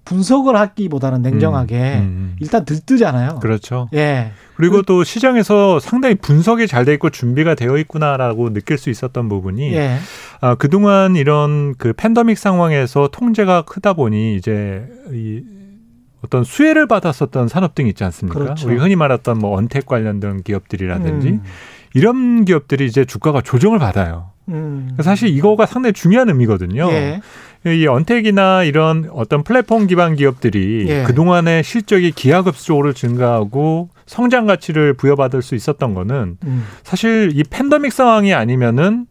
[0.05, 2.37] 분석을 하기보다는 냉정하게 음, 음, 음.
[2.41, 3.41] 일단 들뜨잖아요.
[3.41, 3.89] 그렇죠.
[3.95, 4.33] 예.
[4.57, 9.75] 그리고 또 시장에서 상당히 분석이 잘 돼 있고 준비가 되어 있구나라고 느낄 수 있었던 부분이
[9.75, 9.99] 예.
[10.41, 15.43] 아, 그동안 이런 그 팬더믹 상황에서 통제가 크다 보니 이제 이
[16.25, 18.39] 어떤 수혜를 받았었던 산업 등 있지 않습니까?
[18.39, 18.69] 그렇죠.
[18.69, 21.43] 우리 흔히 말했던 뭐 언택 관련된 기업들이라든지 음.
[21.95, 24.31] 이런 기업들이 이제 주가가 조정을 받아요.
[24.49, 24.97] 음.
[25.01, 26.91] 사실 이거가 상당히 중요한 의미거든요.
[26.91, 27.21] 예.
[27.67, 31.03] 이 언택이나 이런 어떤 플랫폼 기반 기업들이 예.
[31.05, 36.65] 그동안의 실적이 기하급수적으로 증가하고 성장 가치를 부여받을 수 있었던 거는 음.
[36.83, 39.07] 사실 이 팬더믹 상황이 아니면은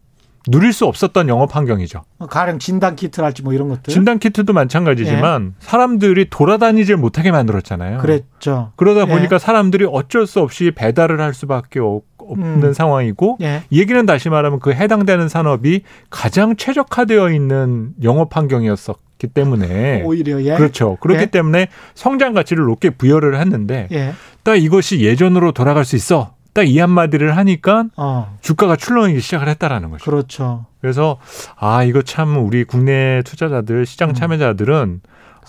[0.50, 2.02] 누릴 수 없었던 영업 환경이죠.
[2.28, 3.92] 가령 진단 키트랄지 뭐 이런 것들.
[3.92, 5.56] 진단 키트도 마찬가지지만 예.
[5.60, 7.98] 사람들이 돌아다니질 못하게 만들었잖아요.
[7.98, 8.72] 그랬죠.
[8.76, 9.06] 그러다 예.
[9.06, 12.72] 보니까 사람들이 어쩔 수 없이 배달을 할 수밖에 없는 음.
[12.72, 13.62] 상황이고 예.
[13.72, 20.54] 얘기는 다시 말하면 그 해당되는 산업이 가장 최적화되어 있는 영업 환경이었었 기 때문에 오히려 예.
[20.54, 20.96] 그렇죠.
[21.00, 21.26] 그렇기 예.
[21.26, 24.12] 때문에 성장 가치를 높게 부여를 했는데 예.
[24.44, 26.34] 딱 이것이 예전으로 돌아갈 수 있어.
[26.58, 28.36] 딱 이 한마디를 하니까 어.
[28.40, 30.04] 주가가 출렁이기 시작을 했다라는 거죠.
[30.04, 30.66] 그렇죠.
[30.80, 31.18] 그래서
[31.56, 34.14] 아 이거 참 우리 국내 투자자들 시장 음.
[34.14, 35.00] 참여자들은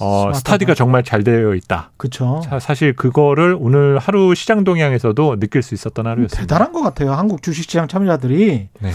[0.01, 1.91] 어, 스타디가 정말 잘 되어 있다.
[1.97, 2.41] 그렇죠.
[2.61, 6.41] 사실 그거를 오늘 하루 시장 동향에서도 느낄 수 있었던 하루였습니다.
[6.41, 7.13] 대단한 것 같아요.
[7.13, 8.91] 한국 주식시장 참여자들이 네.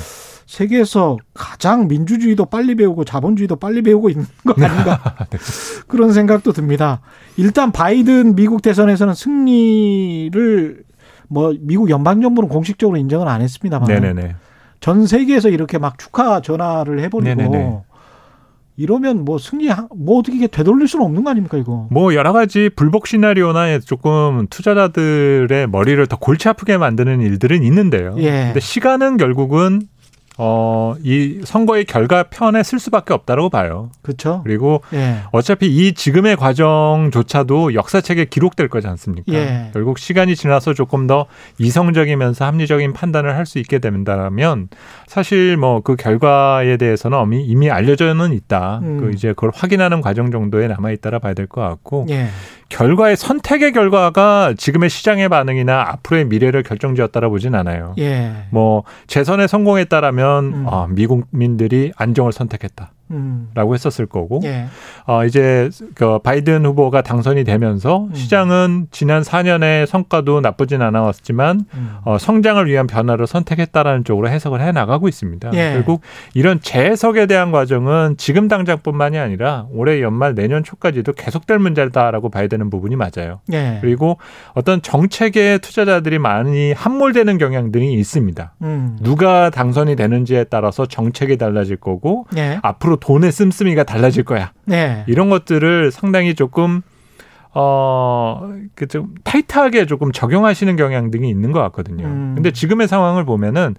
[0.47, 5.39] 세계에서 가장 민주주의도 빨리 배우고 자본주의도 빨리 배우고 있는 거 아닌가 네.
[5.89, 7.01] 그런 생각도 듭니다.
[7.37, 10.85] 일단 바이든 미국 대선에서는 승리를
[11.29, 14.37] 뭐 미국 연방 정부는 공식적으로 인정은 안 했습니다만 네네네.
[14.81, 17.81] 전 세계에서 이렇게 막 축하 전화를 해버리고 네네네.
[18.77, 21.87] 이러면 뭐 승리 뭐 어떻게 이게 되돌릴 수는 없는 거 아닙니까 이거?
[21.91, 28.17] 뭐 여러 가지 불복 시나리오나 조금 투자자들의 머리를 더 골치 아프게 만드는 일들은 있는데요.
[28.19, 28.47] 예.
[28.47, 29.83] 근데 시간은 결국은
[30.37, 33.91] 어, 이 선거의 결과 편에 쓸 수밖에 없다고 봐요.
[34.03, 34.41] 그렇죠.
[34.45, 35.19] 그리고 예.
[35.33, 39.33] 어차피 이 지금의 과정조차도 역사책에 기록될 거지 않습니까?
[39.33, 39.71] 예.
[39.73, 41.27] 결국 시간이 지나서 조금 더
[41.59, 44.69] 이성적이면서 합리적인 판단을 할 수 있게 된다면
[45.07, 48.81] 사실 뭐 그 결과에 대해서는 이미, 이미 알려져는 있다.
[48.83, 49.01] 음.
[49.01, 52.29] 그 이제 그걸 확인하는 과정 정도에 남아 있다라 봐야 될 것 같고 예.
[52.71, 57.95] 결과의 선택의 결과가 지금의 시장의 반응이나 앞으로의 미래를 결정지었다라 보진 않아요.
[57.99, 58.33] 예.
[58.51, 60.67] 뭐 재선에 성공했다라면 음.
[60.69, 62.94] 아, 미국민들이 안정을 선택했다.
[63.11, 63.49] 음.
[63.55, 64.67] 라고 했었을 거고 예.
[65.07, 68.15] 어, 이제 그 바이든 후보가 당선이 되면서 음.
[68.15, 71.97] 시장은 지난 4년의 성과도 나쁘진 않았지만 음.
[72.05, 75.51] 어, 성장을 위한 변화를 선택했다라는 쪽으로 해석을 해 나가고 있습니다.
[75.55, 75.73] 예.
[75.75, 76.01] 결국
[76.35, 82.71] 이런 재해석에 대한 과정은 지금 당장뿐만이 아니라 올해 연말 내년 초까지도 계속될 문제다라고 봐야 되는
[82.71, 83.41] 부분이 맞아요.
[83.53, 83.79] 예.
[83.81, 84.19] 그리고
[84.55, 88.55] 어떤 정책에 투자자들이 많이 함몰되는 경향들이 있습니다.
[88.63, 88.99] 음.
[89.03, 92.59] 누가 당선이 되는지에 따라서 정책이 달라질 거고 예.
[92.95, 94.53] 앞으로 돈의 씀씀이가 달라질 거야.
[94.65, 95.05] 네.
[95.07, 96.83] 이런 것들을 상당히 조금
[97.53, 102.07] 어, 그 좀 타이트하게 조금 적용하시는 경향 등이 있는 것 같거든요.
[102.07, 102.33] 음.
[102.35, 103.75] 근데 지금의 상황을 보면은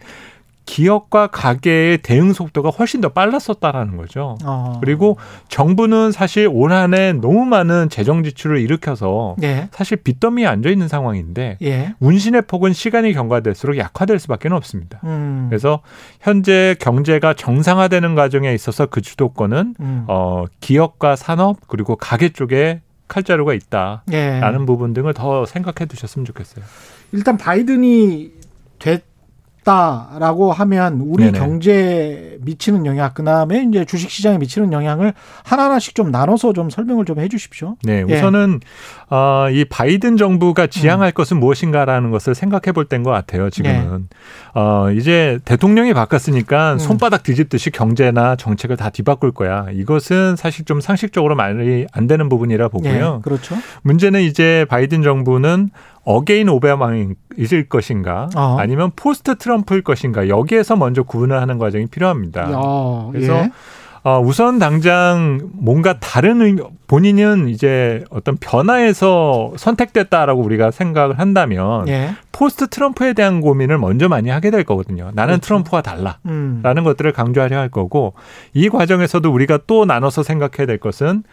[0.66, 4.38] 기업과 가계의 대응 속도가 훨씬 더 빨랐었다라는 거죠.
[4.44, 4.80] 어.
[4.82, 9.70] 그리고 정부는 사실 올 한해 너무 많은 재정 지출을 일으켜서 예.
[9.72, 11.94] 사실 빚더미에 앉아 있는 상황인데 예.
[12.00, 15.00] 운신의 폭은 시간이 경과될수록 약화될 수밖에 없습니다.
[15.04, 15.48] 음.
[15.50, 15.82] 그래서
[16.22, 20.06] 현재 경제가 정상화되는 과정에 있어서 그 주도권은 음.
[20.08, 24.66] 어, 기업과 산업 그리고 가계 쪽에 칼자루가 있다라는 예.
[24.66, 26.64] 부분 등을 더 생각해 두셨으면 좋겠어요.
[27.12, 28.32] 일단 바이든이
[28.80, 29.04] 됐
[29.66, 31.40] 없다라고 하면 우리 네네.
[31.40, 37.04] 경제에 미치는 영향, 그 다음에 이제 주식 시장에 미치는 영향을 하나하나씩 좀 나눠서 좀 설명을
[37.04, 37.78] 좀 해 주십시오.
[37.82, 38.14] 네, 예.
[38.14, 39.16] 우선은 예.
[39.16, 41.14] 어, 이 바이든 정부가 지향할 음.
[41.14, 43.50] 것은 무엇인가라는 것을 생각해 볼 때인 것 같아요.
[43.50, 44.60] 지금은 예.
[44.60, 46.80] 어, 이제 대통령이 바꿨으니까 음.
[46.80, 49.68] 손바닥 뒤집듯이 경제나 정책을 다 뒤바꿀 거야.
[49.72, 53.16] 이것은 사실 좀 상식적으로 말이 안 되는 부분이라 보고요.
[53.20, 53.56] 예, 그렇죠.
[53.84, 55.70] 문제는 이제 바이든 정부는
[56.06, 57.16] again 오바마일
[57.68, 58.58] 것인가 어.
[58.60, 62.52] 아니면 post 트럼프일 것인가 여기에서 먼저 구분을 하는 과정이 필요합니다.
[62.52, 63.52] 야, 그래서 예.
[64.06, 72.12] 어, 우선 당장 뭔가 다른 의미, 본인은 이제 어떤 변화에서 선택됐다라고 우리가 생각을 한다면 예.
[72.32, 75.10] post 트럼프에 대한 고민을 먼저 많이 하게 될 거거든요.
[75.16, 75.48] 나는 그렇죠.
[75.48, 76.84] 트럼프와 달라라는 음.
[76.84, 78.14] 것들을 강조하려 할 거고
[78.54, 81.24] 이 과정에서도 우리가 또 나눠서 생각해야 될 것은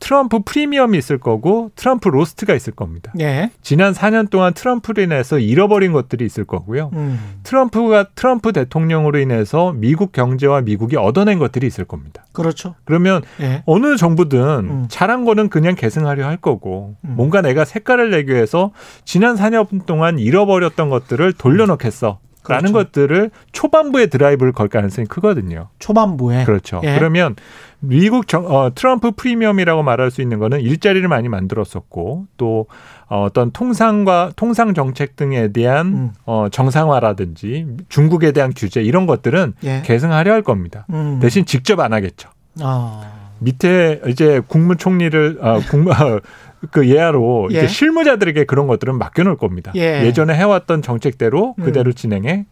[0.00, 3.12] 트럼프 프리미엄이 있을 거고 트럼프 로스트가 있을 겁니다.
[3.20, 3.50] 예.
[3.62, 6.90] 지난 4년 동안 트럼프로 인해서 잃어버린 것들이 있을 거고요.
[6.92, 7.40] 음.
[7.42, 12.24] 트럼프가 트럼프 대통령으로 인해서 미국 경제와 미국이 얻어낸 것들이 있을 겁니다.
[12.32, 12.74] 그렇죠.
[12.84, 13.62] 그러면 예.
[13.66, 14.86] 어느 정부든 음.
[14.88, 17.14] 잘한 거는 그냥 계승하려 할 거고 음.
[17.16, 18.72] 뭔가 내가 색깔을 내기 위해서
[19.04, 22.18] 지난 4년 동안 잃어버렸던 것들을 돌려놓겠어.
[22.48, 22.86] 라는 그렇죠.
[22.86, 25.68] 것들을 초반부에 드라이브를 걸 가능성이 크거든요.
[25.78, 26.44] 초반부에.
[26.44, 26.80] 그렇죠.
[26.84, 26.96] 예.
[26.98, 27.36] 그러면
[27.80, 32.66] 미국 정, 어, 트럼프 프리미엄이라고 말할 수 있는 거는 일자리를 많이 만들었었고 또
[33.08, 36.10] 어, 어떤 통상과 통상 정책 등에 대한 음.
[36.24, 39.82] 어, 정상화라든지 중국에 대한 규제 이런 것들은 예.
[39.84, 40.86] 계승하려 할 겁니다.
[40.90, 41.18] 음.
[41.20, 42.30] 대신 직접 안 하겠죠.
[42.60, 43.02] 아.
[43.40, 45.90] 밑에 이제 국무총리를 어, 국무
[46.70, 47.58] 그 예하로 예.
[47.58, 49.72] 이제 실무자들에게 그런 것들은 맡겨놓을 겁니다.
[49.74, 50.12] 예.
[50.12, 51.94] 전에 해왔던 정책대로 그대로 음.
[51.94, 52.46] 진행해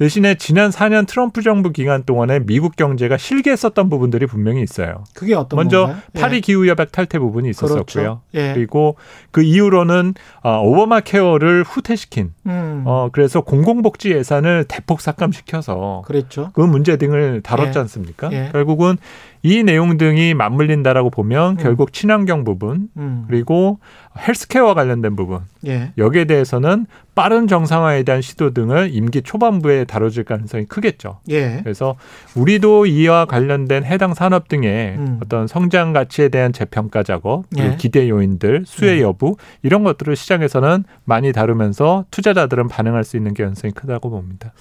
[0.00, 5.04] 대신에 지난 4년 트럼프 정부 기간 동안에 미국 경제가 실기했었던 부분들이 분명히 있어요.
[5.14, 6.02] 그게 어떤 먼저 건가요?
[6.14, 6.40] 파리 예.
[6.40, 7.84] 기후 협약 탈퇴 부분이 있었었고요.
[7.84, 8.22] 그렇죠.
[8.32, 8.54] 예.
[8.54, 8.96] 그리고
[9.30, 12.82] 그 이후로는 어, 오바마 케어를 후퇴시킨 음.
[12.86, 16.48] 어 그래서 공공복지 예산을 대폭 삭감시켜서 그랬죠.
[16.54, 17.80] 그 문제 등을 다뤘지 예.
[17.82, 18.32] 않습니까?
[18.32, 18.48] 예.
[18.52, 18.96] 결국은
[19.42, 21.56] 이 내용 등이 맞물린다라고 보면 음.
[21.56, 23.24] 결국 친환경 부분 음.
[23.28, 23.78] 그리고
[24.18, 25.92] 헬스케어와 관련된 부분 예.
[25.98, 26.86] 여기에 대해서는
[27.20, 31.18] 빠른 정상화에 대한 시도 등을 임기 초반부에 다뤄질 가능성이 크겠죠.
[31.28, 31.60] 예.
[31.62, 31.96] 그래서
[32.34, 35.20] 우리도 이와 관련된 해당 산업 등의 음.
[35.22, 37.76] 어떤 성장 가치에 대한 재평가 작업, 예.
[37.76, 39.02] 기대 요인들, 수혜 예.
[39.02, 44.54] 여부 이런 것들을 시장에서는 많이 다루면서 투자자들은 반응할 수 있는 가능성이 크다고 봅니다.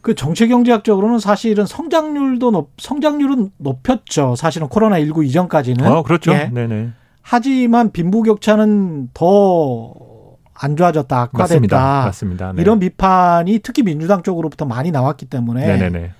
[0.00, 4.34] 그 정책 경제학적으로는 사실은 성장률도 높, 성장률은 높였죠.
[4.34, 5.86] 사실은 코로나 19 이전까지는.
[5.86, 6.32] 어, 그렇죠.
[6.32, 6.50] 예.
[6.50, 6.88] 네네.
[7.20, 9.92] 하지만 빈부격차는 더
[10.60, 11.44] 안 좋아졌다, 악화됐다.
[11.44, 12.04] 맞습니다.
[12.04, 12.52] 맞습니다.
[12.52, 12.62] 네.
[12.62, 16.10] 이런 비판이 특히 민주당 쪽으로부터 많이 나왔기 때문에 네네네.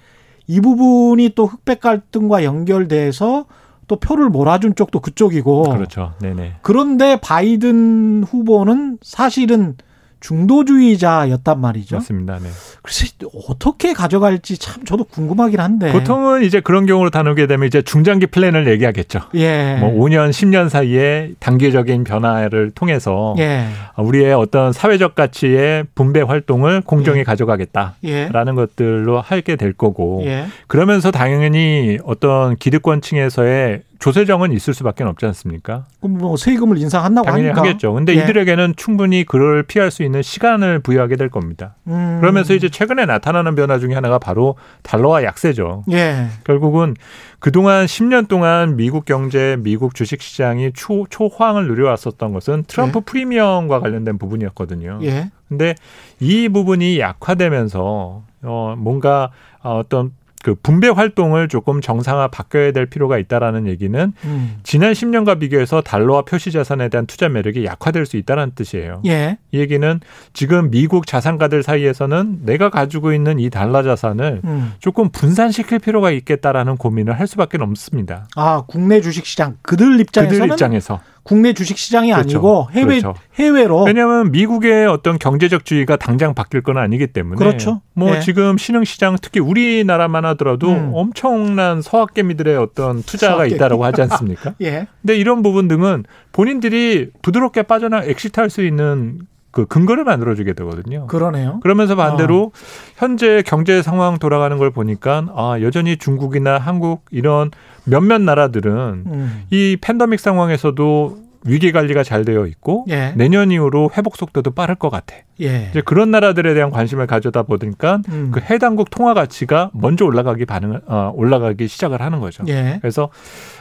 [0.46, 3.46] 이 부분이 또 흑백 갈등과 연결돼서
[3.88, 5.62] 또 표를 몰아준 쪽도 그쪽이고.
[5.62, 6.12] 그렇죠.
[6.20, 6.57] 네네.
[6.62, 9.77] 그런데 바이든 후보는 사실은
[10.20, 11.96] 중도주의자였단 말이죠.
[11.96, 12.38] 맞습니다.
[12.38, 12.48] 네.
[12.83, 13.07] 그래서
[13.48, 15.92] 어떻게 가져갈지 참 저도 궁금하긴 한데.
[15.92, 19.20] 보통은 이제 그런 경우로 다루게 되면 이제 중장기 플랜을 얘기하겠죠.
[19.35, 19.76] 예.
[19.81, 23.66] 뭐 5년, 10년 사이에 단계적인 변화를 통해서 예.
[23.96, 27.24] 우리의 어떤 사회적 가치의 분배 활동을 공정히 예.
[27.24, 28.57] 가져가겠다라는 예.
[28.57, 30.22] 것들로 하게 될 거고.
[30.24, 30.46] 예.
[30.66, 35.87] 그러면서 당연히 어떤 기득권층에서의 조세정은 있을 수밖에 없지 않습니까?
[36.00, 37.62] 그럼 뭐 세금을 인상한다고 당연히 하니까.
[37.62, 37.92] 하겠죠.
[37.92, 38.22] 근데 예.
[38.22, 41.74] 이들에게는 충분히 그를 피할 수 있는 시간을 부여하게 될 겁니다.
[41.88, 42.18] 음.
[42.20, 45.84] 그러면서 이제 최근에 나타나는 변화 중에 하나가 바로 달러와 약세죠.
[45.90, 46.26] 예.
[46.44, 46.94] 결국은
[47.40, 53.02] 그동안 10년 동안 미국 경제, 미국 주식 시장이 초, 초황을 누려왔었던 것은 트럼프 예.
[53.04, 55.00] 프리미엄과 관련된 부분이었거든요.
[55.02, 55.30] 예.
[55.48, 55.74] 근데
[56.20, 59.30] 이 부분이 약화되면서 어 뭔가
[59.62, 60.12] 어떤
[60.48, 64.56] 그 분배 활동을 조금 정상화 바뀌어야 될 필요가 있다라는 얘기는 음.
[64.62, 69.02] 지난 10년과 비교해서 달러와 표시 자산에 대한 투자 매력이 약화될 수 있다는 뜻이에요.
[69.04, 69.37] 예.
[69.52, 70.00] 이 얘기는
[70.32, 74.72] 지금 미국 자산가들 사이에서는 내가 가지고 있는 이 달러 자산을 음.
[74.78, 78.26] 조금 분산시킬 필요가 있겠다라는 고민을 할 수밖에 없습니다.
[78.34, 82.38] 아, 국내 주식 시장 그들 입장에서는 그들 입장에서 국내 주식 시장이 그렇죠.
[82.38, 83.14] 아니고 해외 그렇죠.
[83.34, 87.82] 해외로 왜냐하면 미국의 어떤 경제적 주의가 당장 바뀔 건 아니기 때문에 그렇죠.
[87.92, 88.20] 뭐 네.
[88.20, 90.90] 지금 신흥 시장 특히 우리나라만 하더라도 음.
[90.94, 93.56] 엄청난 서학개미들의 어떤 투자가 서학개미.
[93.56, 94.54] 있다라고 하지 않습니까?
[94.62, 94.86] 예.
[95.02, 99.18] 근데 이런 부분 등은 본인들이 부드럽게 빠져나 엑시트할 수 있는
[99.58, 101.08] 그 근거를 만들어주게 되거든요.
[101.08, 101.58] 그러네요.
[101.64, 102.58] 그러면서 반대로 어.
[102.96, 107.50] 현재 경제 상황 돌아가는 걸 보니까 아 여전히 중국이나 한국 이런
[107.82, 108.72] 몇몇 나라들은
[109.06, 109.42] 음.
[109.50, 113.14] 이 팬더믹 상황에서도 위기 관리가 잘 되어 있고 예.
[113.16, 115.16] 내년 이후로 회복 속도도 빠를 것 같아.
[115.40, 115.68] 예.
[115.70, 118.30] 이제 그런 나라들에 대한 관심을 가져다 보니까 음.
[118.32, 122.44] 그 해당국 통화 가치가 먼저 올라가기 반응 어, 올라가기 시작을 하는 거죠.
[122.46, 122.78] 예.
[122.80, 123.10] 그래서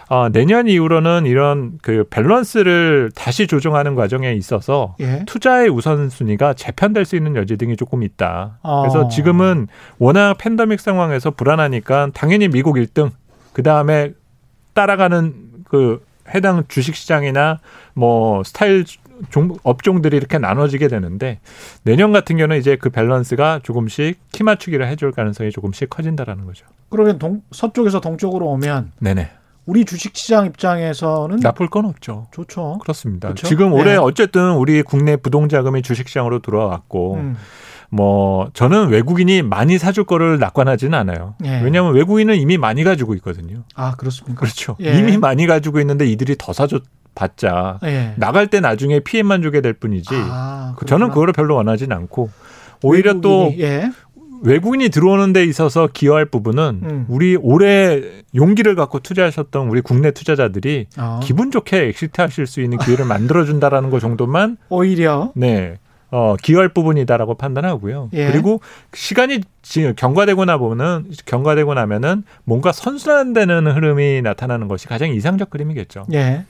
[0.09, 5.23] 어, 내년 이후로는 이런 그 밸런스를 다시 조정하는 과정에 있어서 예.
[5.25, 8.59] 투자의 우선순위가 재편될 수 있는 여지 등이 조금 있다.
[8.63, 8.81] 어.
[8.81, 9.67] 그래서 지금은
[9.99, 13.11] 워낙 팬데믹 상황에서 불안하니까 당연히 미국 1등,
[13.53, 14.13] 그 다음에
[14.73, 15.33] 따라가는
[15.65, 17.59] 그 해당 주식 시장이나
[17.93, 18.85] 뭐 스타일
[19.29, 21.39] 종, 업종들이 이렇게 나눠지게 되는데
[21.83, 26.65] 내년 같은 경우는 이제 그 밸런스가 조금씩 키 맞추기를 해줄 가능성이 조금씩 커진다라는 거죠.
[26.89, 29.31] 그러면 동, 서쪽에서 동쪽으로 오면 네네.
[29.67, 32.27] 우리 주식시장 입장에서는 나쁠 건 없죠.
[32.31, 32.79] 좋죠.
[32.81, 33.27] 그렇습니다.
[33.27, 33.47] 그렇죠?
[33.47, 33.97] 지금 올해 네.
[33.97, 37.35] 어쨌든 우리 국내 부동자금이 주식시장으로 들어왔고 음.
[37.89, 41.35] 뭐 저는 외국인이 많이 사줄 거를 낙관하지는 않아요.
[41.43, 41.61] 예.
[41.61, 43.63] 왜냐하면 외국인은 이미 많이 가지고 있거든요.
[43.75, 44.39] 아 그렇습니까?
[44.39, 44.77] 그렇죠.
[44.81, 44.97] 예.
[44.97, 48.13] 이미 많이 가지고 있는데 이들이 더 사줬 봤자 예.
[48.15, 50.09] 나갈 때 나중에 피해만 주게 될 뿐이지.
[50.13, 52.29] 아, 저는 그거를 별로 원하지는 않고
[52.83, 53.91] 오히려 또 예.
[54.43, 57.05] 외국인이 들어오는 데 있어서 기여할 부분은 음.
[57.09, 58.01] 우리 올해
[58.35, 61.19] 용기를 갖고 투자하셨던 우리 국내 투자자들이 어.
[61.23, 65.79] 기분 좋게 exit 하실 수 있는 기회를 만들어 준다라는 거 정도만 오히려 네.
[66.09, 68.09] 어, 기여할 부분이다라고 판단하고요.
[68.13, 68.31] 예.
[68.31, 68.61] 그리고
[68.93, 76.05] 시간이 지금 경과되고 나보면 경과되고 나면은 뭔가 선순환되는 흐름이 나타나는 것이 가장 이상적 그림이겠죠.
[76.13, 76.45] 예.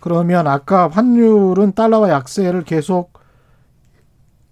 [0.00, 3.21] 그러면 아까 환율은 달러화 약세를 계속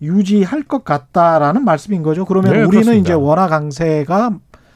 [0.02, 2.24] 유지할 것 같다라는 말씀인 거죠.
[2.24, 3.00] 그러면 네, 우리는 그렇습니다.
[3.00, 4.30] 이제 원화 강세가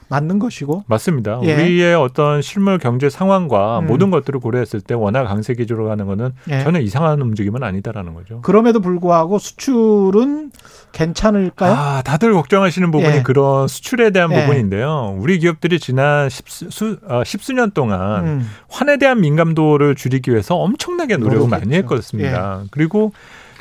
[0.09, 1.41] 맞는 것이고 맞습니다.
[1.45, 1.55] 예.
[1.55, 3.87] 우리의 어떤 실물 경제 상황과 음.
[3.87, 6.63] 모든 것들을 고려했을 때 원화 강세 기조로 가는 거는 예.
[6.63, 8.41] 전혀 이상한 움직임은 아니다라는 거죠.
[8.43, 10.53] 그럼에도 불구하고 수출은
[10.93, 11.73] 괜찮을까요?
[11.73, 13.23] 아, 다들 걱정하시는 부분이 예.
[13.23, 14.43] 그런 수출에 대한 예.
[14.43, 15.17] 부분인데요.
[15.19, 18.51] 우리 기업들이 지난 십수, 어, 십수년 동안 음.
[18.69, 22.25] 환에 대한 민감도를 줄이기 위해서 엄청나게 노력을 많이 했거든요.
[22.25, 22.35] 예.
[22.71, 23.13] 그리고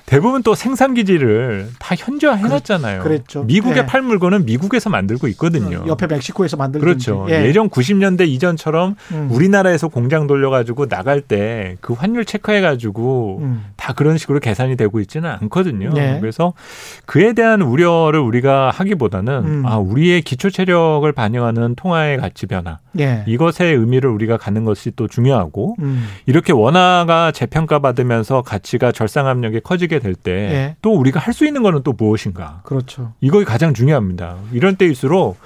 [0.06, 3.04] 대부분 또 생산 기지를 다 현지화 해 놨잖아요.
[3.04, 3.44] 그랬죠.
[3.44, 3.86] 미국의 네.
[3.86, 5.80] 팔 물건은 미국에서 만들고 있거든요.
[5.80, 7.26] 어, 옆에 멕시코에서 만들고 그렇죠.
[7.30, 7.52] 예.
[7.54, 9.28] 전 90년대 이전처럼 음.
[9.32, 13.66] 우리나라에서 공장 돌려 가지고 나갈 때 그 환율 체크해 가지고 음.
[13.76, 15.92] 다 그런 식으로 계산이 되고 있지는 않거든요.
[15.96, 16.18] 예.
[16.20, 16.54] 그래서
[17.06, 19.66] 그에 대한 우려를 우리가 하기보다는 음.
[19.66, 23.24] 아 우리의 기초 체력을 반영하는 통화의 가치 변화 예.
[23.28, 26.08] 이것의 의미를 우리가 갖는 것이 또 중요하고 음.
[26.26, 30.98] 이렇게 원화가 재평가 받으면서 가치가 절상 압력이 커지게 될 때또 예.
[30.98, 32.62] 우리가 할 수 있는 거는 또 무엇인가?
[32.64, 33.14] 그렇죠.
[33.20, 34.36] 이거 가장 중요합니다.
[34.52, 35.38] 이런 때일수록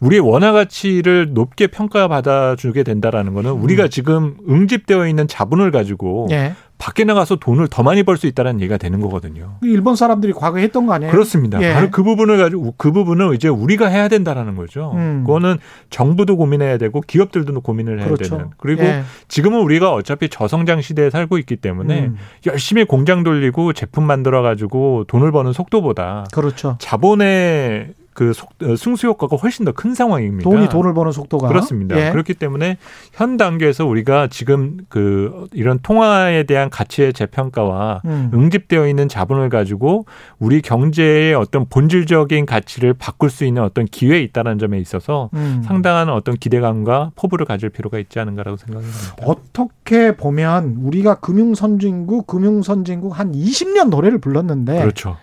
[0.00, 3.62] 우리의 원화 가치를 높게 평가받아 주게 된다라는 거는 음.
[3.62, 6.54] 우리가 지금 응집되어 있는 자본을 가지고 예.
[6.86, 9.56] 밖에 나가서 돈을 더 많이 벌 수 있다는 얘기가 되는 거거든요.
[9.62, 11.10] 일본 사람들이 과거에 했던 거 아니에요?
[11.10, 11.60] 그렇습니다.
[11.60, 11.74] 예.
[11.74, 14.92] 바로 그 부분을 가지고 그 부분을 이제 우리가 해야 된다라는 거죠.
[14.94, 15.24] 음.
[15.26, 15.58] 그거는
[15.90, 18.36] 정부도 고민해야 되고 기업들도 고민을 해야 그렇죠.
[18.36, 18.50] 되는.
[18.56, 19.02] 그리고 예.
[19.26, 22.16] 지금은 우리가 어차피 저성장 시대에 살고 있기 때문에 음.
[22.46, 26.76] 열심히 공장 돌리고 제품 만들어 가지고 돈을 버는 속도보다 그렇죠.
[26.78, 30.48] 자본의 그 속, 어, 승수 효과가 훨씬 더 큰 상황입니다.
[30.48, 31.98] 돈이 돈을 버는 속도가 그렇습니다.
[32.00, 32.10] 예.
[32.10, 32.78] 그렇기 때문에
[33.12, 38.30] 현 단계에서 우리가 지금 그 이런 통화에 대한 가치의 재평가와 음.
[38.32, 40.06] 응집되어 있는 자본을 가지고
[40.38, 45.62] 우리 경제의 어떤 본질적인 가치를 바꿀 수 있는 어떤 기회에 있다는 점에 있어서 음.
[45.66, 48.98] 상당한 어떤 기대감과 포부를 가질 필요가 있지 않은가라고 생각합니다.
[49.26, 55.18] 어떻게 보면 우리가 금융 선진국, 금융 선진국 한 20년 노래를 불렀는데 그렇죠.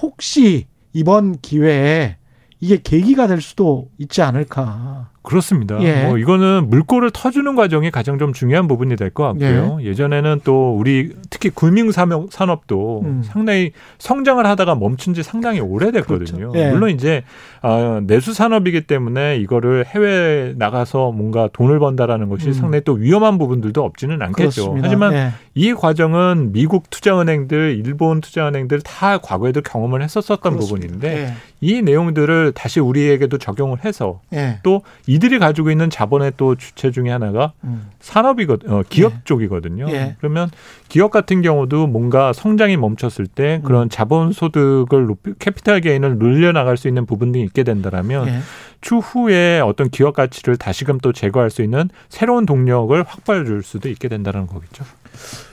[0.00, 2.16] 혹시 이번 기회에
[2.60, 5.10] 이게 계기가 될 수도 있지 않을까.
[5.28, 5.78] 그렇습니다.
[5.82, 6.06] 예.
[6.06, 9.78] 뭐 이거는 물꼬를 터주는 과정이 가장 좀 중요한 부분이 될 것 같고요.
[9.82, 9.94] 예.
[9.94, 13.22] 전에는또 우리 특히 금융 산업도 음.
[13.24, 16.50] 상당히 성장을 하다가 멈춘 지 상당히 오래됐거든요.
[16.52, 16.58] 그렇죠.
[16.58, 16.70] 예.
[16.70, 17.24] 물론 이제
[17.60, 22.52] 아, 내수 산업이기 때문에 이거를 해외 나가서 뭔가 돈을 번다라는 것이 음.
[22.54, 24.62] 상당히 또 위험한 부분들도 없지는 않겠죠.
[24.62, 24.86] 그렇습니다.
[24.86, 25.30] 하지만 예.
[25.54, 30.86] 이 과정은 미국 투자은행들, 일본 투자은행들 다 과거에도 경험을 했었었던 그렇습니다.
[30.86, 31.34] 부분인데 예.
[31.60, 34.60] 이 내용들을 다시 우리에게도 적용을 해서 예.
[34.62, 34.82] 또
[35.18, 37.90] 이들이 가지고 있는 자본의 또 주체 중에 하나가 음.
[37.98, 39.20] 산업이거 어, 기업 예.
[39.24, 39.90] 쪽이거든요.
[39.90, 40.14] 예.
[40.18, 40.48] 그러면
[40.88, 43.88] 기업 같은 경우도 뭔가 성장이 멈췄을 때 그런 음.
[43.88, 48.38] 자본 소득을 높이 캐피탈 게인을 늘려 나갈 수 있는 부분이 있게 된다라면 예.
[48.80, 54.06] 추후에 어떤 기업 가치를 다시금 또 제거할 수 있는 새로운 동력을 확보해 줄 수도 있게
[54.06, 54.84] 된다는 거겠죠.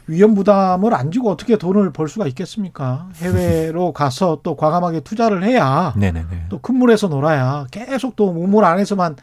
[0.06, 3.10] 위험 부담을 안 지고 어떻게 돈을 벌 수가 있겠습니까?
[3.16, 5.96] 해외로 가서 또 과감하게 투자를 해야
[6.50, 9.16] 또큰 물에서 놀아야 계속 또 우물 안에서만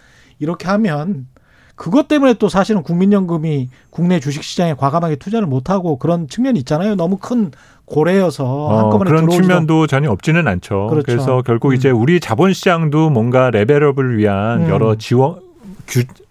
[0.43, 1.27] 이렇게 하면
[1.75, 6.97] 그것 때문에 또 사실은 국민연금이 국내 주식시장에 과감하게 투자를 못하고 그런 측면이 있잖아요.
[6.97, 7.51] 너무 큰
[7.87, 10.89] 고래여서 어, 한꺼번에 그런 측면도 전혀 없지는 않죠.
[10.89, 11.07] 그렇죠.
[11.07, 11.75] 그래서 결국 음.
[11.75, 14.69] 이제 우리 자본시장도 뭔가 레벨업을 위한 음.
[14.69, 15.41] 여러 지원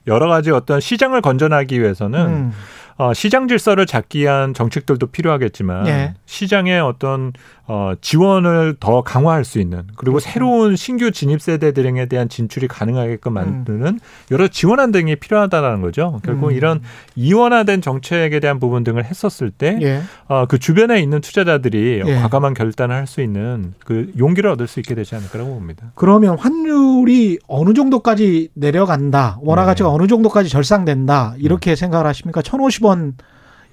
[0.08, 2.52] 여러 가지 어떤 시장을 건전하기 위해서는 음.
[2.98, 6.14] 어, 시장 질서를 잡기 위한 정책들도 필요하겠지만 예.
[6.26, 7.34] 시장의 어떤
[7.68, 10.30] 어, 지원을 더 강화할 수 있는 그리고 그렇죠.
[10.30, 14.00] 새로운 신규 진입 세대 들에 대한 진출이 가능하게끔 만드는 음.
[14.32, 16.20] 여러 지원안 등이 필요하다라는 거죠.
[16.26, 16.52] 결국 음.
[16.54, 16.82] 이런
[17.16, 20.02] 이원화된 정책에 대한 부분 등을 했었을 때그 예.
[20.28, 22.16] 어, 그 주변에 있는 투자자들이 예.
[22.16, 25.92] 과감한 결단을 할 수 있는 그 용기를 얻을 수 있게 되지 않을까라고 봅니다.
[25.96, 29.66] 그러면 환율이 어느 정도까지 내려간다, 원화 네.
[29.68, 31.76] 가치가 어느 정도까지 절상된다 이렇게 음.
[31.76, 32.42] 생각을 하십니까?
[32.42, 33.14] 1,050원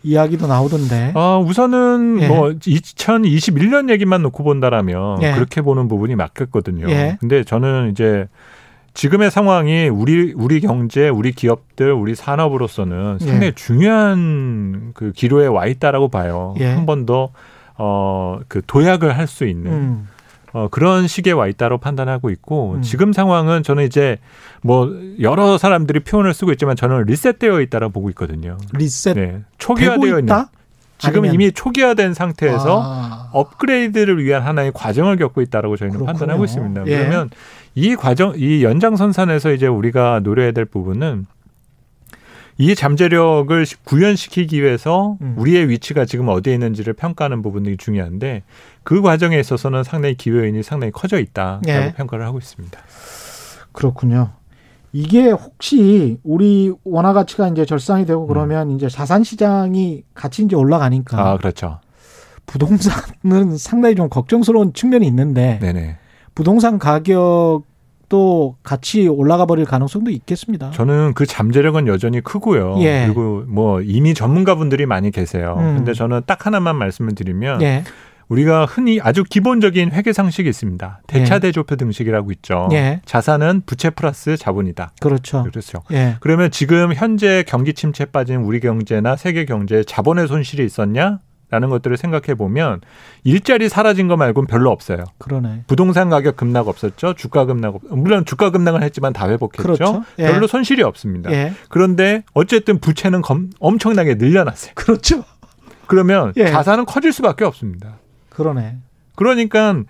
[0.03, 1.13] 이야기도 나오던데.
[1.15, 2.29] 어, 우선은 예.
[2.29, 5.33] 뭐 2021년 얘기만 놓고 본다라면 예.
[5.33, 6.89] 그렇게 보는 부분이 맞겠거든요.
[6.89, 7.17] 예.
[7.21, 8.27] 근데 저는 이제
[8.95, 13.53] 지금의 상황이 우리 우리 경제, 우리 기업들, 우리 산업으로서는 상당히 예.
[13.53, 16.55] 중요한 그 기로에 와 있다라고 봐요.
[16.59, 16.67] 예.
[16.67, 17.31] 한번 더
[17.77, 20.09] 어, 그 도약을 할 수 있는 음.
[20.53, 22.83] 어, 그런 시기에 와 있다고 판단하고 있고 음.
[22.83, 24.19] 지금 상황은 저는 이제
[24.63, 24.91] 뭐
[25.21, 28.57] 여러 사람들이 표현을 쓰고 있지만 저는 리셋되어 있다라고 보고 있거든요.
[28.73, 29.17] 리셋.
[29.17, 29.43] 네.
[29.59, 30.35] 초기화되어 있는.
[30.99, 31.35] 지금 아니면.
[31.35, 33.31] 이미 초기화된 상태에서 아.
[33.33, 36.13] 업그레이드를 위한 하나의 과정을 겪고 있다라고 저희는 그렇군요.
[36.19, 36.87] 판단하고 있습니다.
[36.89, 36.99] 예.
[36.99, 37.31] 그러면
[37.75, 41.27] 이 과정, 이 연장선상에서 이제 우리가 노려야 될 부분은
[42.61, 45.35] 이 잠재력을 구현시키기 위해서 음.
[45.39, 48.43] 우리의 위치가 지금 어디에 있는지를 평가하는 부분이 중요한데
[48.89, 51.93] 그 과정에 있어서는 상당히 기회인이 상당히 커져 있다라고 네.
[51.95, 52.81] 평가를 하고 있습니다.
[53.73, 54.31] 그렇군요.
[54.95, 58.29] 이게 혹시 우리 원화 가치가 이제 절상이 되고 음.
[58.29, 58.77] 그러면 음.
[58.77, 61.81] 이제 자산 시장이 같이 이제 올라가니까 아 그렇죠.
[62.47, 65.99] 부동산은 상당히 좀 걱정스러운 측면이 있는데 네네.
[66.35, 67.65] 부동산 가격
[68.09, 70.71] 또 같이 올라가 버릴 가능성도 있겠습니다.
[70.71, 72.77] 저는 그 잠재력은 여전히 크고요.
[72.79, 73.03] 예.
[73.05, 75.57] 그리고 뭐 이미 전문가분들이 많이 계세요.
[75.59, 75.77] 음.
[75.77, 77.85] 근데 저는 딱 하나만 말씀을 드리면 예.
[78.29, 81.01] 우리가 흔히 아주 기본적인 회계 상식이 있습니다.
[81.07, 81.77] 대차대조표 예.
[81.77, 82.69] 등식이라고 있죠.
[82.73, 83.01] 예.
[83.05, 84.93] 자산은 부채 플러스 자본이다.
[85.01, 85.45] 그렇죠.
[85.45, 85.83] 그렇죠.
[85.93, 86.17] 예.
[86.21, 91.21] 그러면 지금 현재 경기 침체에 빠진 우리 경제나 세계 경제에 자본의 손실이 있었냐?
[91.51, 92.83] 라는 것들을 생각해 보면
[93.25, 95.05] 일자리 사라진 거 말고는 별로 없어요.
[95.17, 95.65] 그러네.
[95.67, 97.15] 부동산 가격 급락 없었죠.
[97.15, 99.63] 주가 급락 없, 물론 주가 급락을 했지만 다 회복했죠.
[99.63, 100.05] 그렇죠.
[100.19, 100.27] 예.
[100.27, 101.33] 별로 손실이 없습니다.
[101.33, 101.55] 예.
[101.71, 104.73] 그런데 어쨌든 부채는 검, 엄청나게 늘려놨어요.
[104.75, 105.25] 그렇죠.
[105.87, 106.49] 그러면 예.
[106.49, 107.99] 자산은 커질 수밖에 없습니다.
[108.39, 108.77] 그러네.
[109.17, 109.83] 그러니까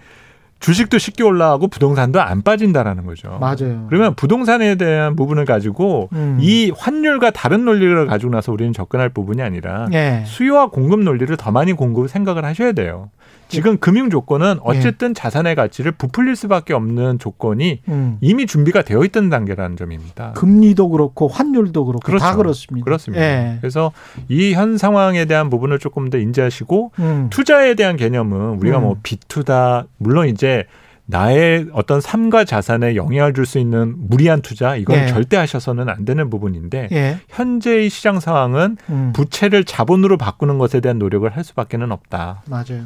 [0.61, 3.39] 주식도 쉽게 올라가고 부동산도 안 빠진다라는 거죠.
[3.41, 3.87] 맞아요.
[3.89, 6.39] 그러면 부동산에 대한 부분을 가지고 음.
[6.41, 10.25] 이 환율과 다른 논리를 가지고 나서 우리는 접근할 부분이 아니라 예.
[10.27, 13.11] 수요와 공급 논리를 더 많이 공급을 생각을 하셔야 돼요.
[13.49, 15.13] 지금 금융 조건은 어쨌든 예.
[15.15, 18.19] 자산의 가치를 부풀릴 수밖에 없는 조건이 음.
[18.21, 20.33] 이미 준비가 되어 있던 단계라는 점입니다.
[20.33, 22.25] 금리도 그렇고 환율도 그렇고 그렇죠.
[22.25, 22.85] 다 그렇습니다.
[22.85, 23.25] 그렇습니다.
[23.25, 23.57] 예.
[23.61, 23.93] 그래서
[24.29, 27.27] 이 현 상황에 대한 부분을 조금 더 인지하시고 음.
[27.31, 28.95] 투자에 대한 개념은 우리가 뭐 음.
[28.95, 30.65] 뭐 비투다 물론 이제
[31.11, 35.07] 나의 어떤 삶과 자산에 영향을 줄 수 있는 무리한 투자 이건 예.
[35.07, 37.19] 절대 하셔서는 안 되는 부분인데 예.
[37.31, 39.13] 현재의 시장 상황은 음.
[39.15, 42.43] 부채를 자본으로 바꾸는 것에 대한 노력을 할 수밖에는 없다.
[42.47, 42.85] 맞아요.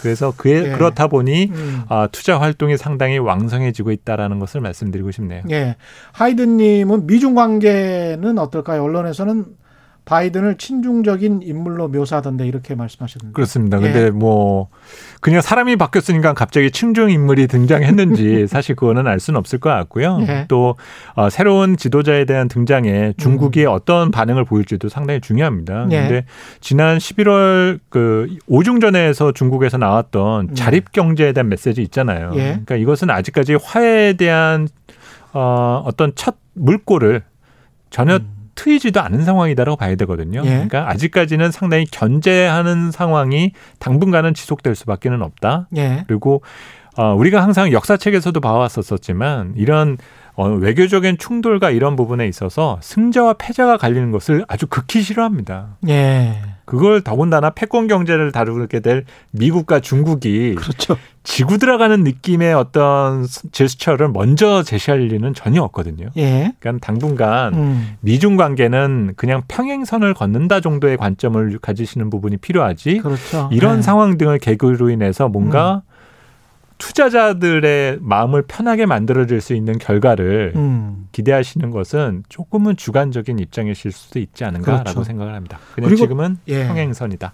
[0.00, 0.70] 그래서 그에 예.
[0.72, 1.82] 그렇다 보니 음.
[1.88, 5.42] 아, 투자 활동이 상당히 왕성해지고 있다라는 것을 말씀드리고 싶네요.
[5.50, 5.76] 예.
[6.12, 8.82] 하이든님은 미중 관계는 어떨까요?
[8.82, 9.44] 언론에서는
[10.06, 13.34] 바이든을 친중적인 인물로 묘사하던데 이렇게 말씀하셨는데.
[13.34, 13.80] 그렇습니다.
[13.80, 14.10] 근데 예.
[14.10, 14.68] 뭐
[15.20, 20.24] 그냥 사람이 바뀌었으니까 갑자기 친중 인물이 등장했는지 사실 그거는 알 수는 없을 것 같고요.
[20.28, 20.44] 예.
[20.46, 20.76] 또
[21.14, 23.72] 어, 새로운 지도자에 대한 등장에 중국이 음.
[23.72, 25.88] 어떤 반응을 보일지도 상당히 중요합니다.
[25.90, 26.02] 예.
[26.02, 26.24] 근데
[26.60, 30.54] 지난 11월 그 오중전에서 중국에서 나왔던 음.
[30.54, 32.30] 자립 경제에 대한 메시지 있잖아요.
[32.34, 32.42] 예.
[32.42, 34.68] 그러니까 이것은 아직까지 화해에 대한
[35.32, 37.24] 어, 어떤 첫 물꼬를
[37.90, 38.35] 전혀 음.
[38.56, 40.42] 트이지도 않은 상황이다라고 봐야 되거든요.
[40.44, 40.48] 예.
[40.48, 45.68] 그러니까 아직까지는 상당히 견제하는 상황이 당분간은 지속될 수밖에는 없다.
[45.76, 46.04] 예.
[46.08, 46.42] 그리고
[46.96, 49.98] 어, 우리가 항상 역사책에서도 봐왔었었지만 이런
[50.34, 55.76] 어, 외교적인 충돌과 이런 부분에 있어서 승자와 패자가 갈리는 것을 아주 극히 싫어합니다.
[55.88, 56.55] 예.
[56.66, 60.96] 그걸 더군다나 패권 경제를 다루게 될 미국과 중국이 그렇죠.
[61.22, 66.08] 지구 들어가는 느낌의 어떤 제스처를 먼저 제시할 리는 전혀 없거든요.
[66.16, 66.52] 예.
[66.60, 67.96] 그러니까 당분간 음.
[68.00, 72.98] 미중 관계는 그냥 평행선을 걷는다 정도의 관점을 가지시는 부분이 필요하지.
[72.98, 73.48] 그렇죠.
[73.52, 73.82] 이런 네.
[73.82, 75.85] 상황 등을 계기로 인해서 뭔가 음.
[76.78, 81.08] 투자자들의 마음을 편하게 만들어줄 수 있는 결과를 음.
[81.12, 85.04] 기대하시는 것은 조금은 주관적인 입장이실 수도 있지 않은가라고 그렇죠.
[85.04, 85.58] 생각을 합니다.
[85.74, 86.66] 그냥 그리고, 지금은 예.
[86.66, 87.32] 평행선이다.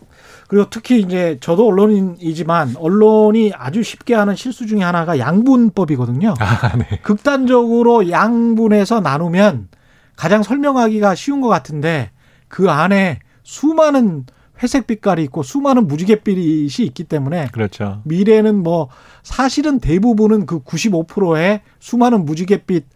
[0.48, 6.34] 그리고 특히 이제 저도 언론인이지만 언론이 아주 쉽게 하는 실수 중에 하나가 양분법이거든요.
[6.38, 7.00] 아, 네.
[7.02, 9.68] 극단적으로 양분해서 나누면
[10.14, 12.10] 가장 설명하기가 쉬운 것 같은데
[12.48, 14.26] 그 안에 수많은
[14.62, 18.00] 회색 빛깔이 있고 수많은 무지갯빛이 있기 때문에 그렇죠.
[18.04, 18.88] 미래는 뭐
[19.22, 22.86] 사실은 대부분은 그 95%의 수많은 무지갯빛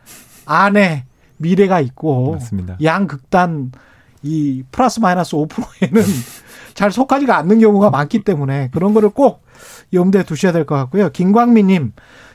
[0.47, 1.05] 안에
[1.39, 2.77] 미래가 있고 맞습니다.
[2.83, 3.73] 양극단
[4.23, 6.03] 이 플러스 마이너스 5%에는
[6.75, 9.45] 잘 속하지가 않는 경우가 많기 때문에 그런 거를 꼭
[9.93, 11.11] 염두에 두셔야 될 것 같고요.
[11.11, 11.93] 김광민님,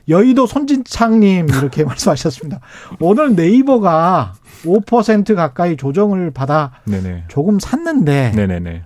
[0.09, 2.59] 여의도 손진창님 이렇게 말씀하셨습니다.
[2.99, 7.25] 오늘 네이버가 5% 가까이 조정을 받아 네네.
[7.27, 8.83] 조금 샀는데 네네네.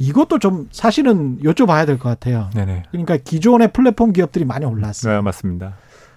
[0.00, 2.48] 이것도 좀 사실은 여쭤봐야 될 것 같아요.
[2.54, 2.84] 네네.
[2.90, 5.16] 그러니까 기존의 플랫폼 기업들이 많이 올랐어요.
[5.16, 5.74] 네, 맞습니다.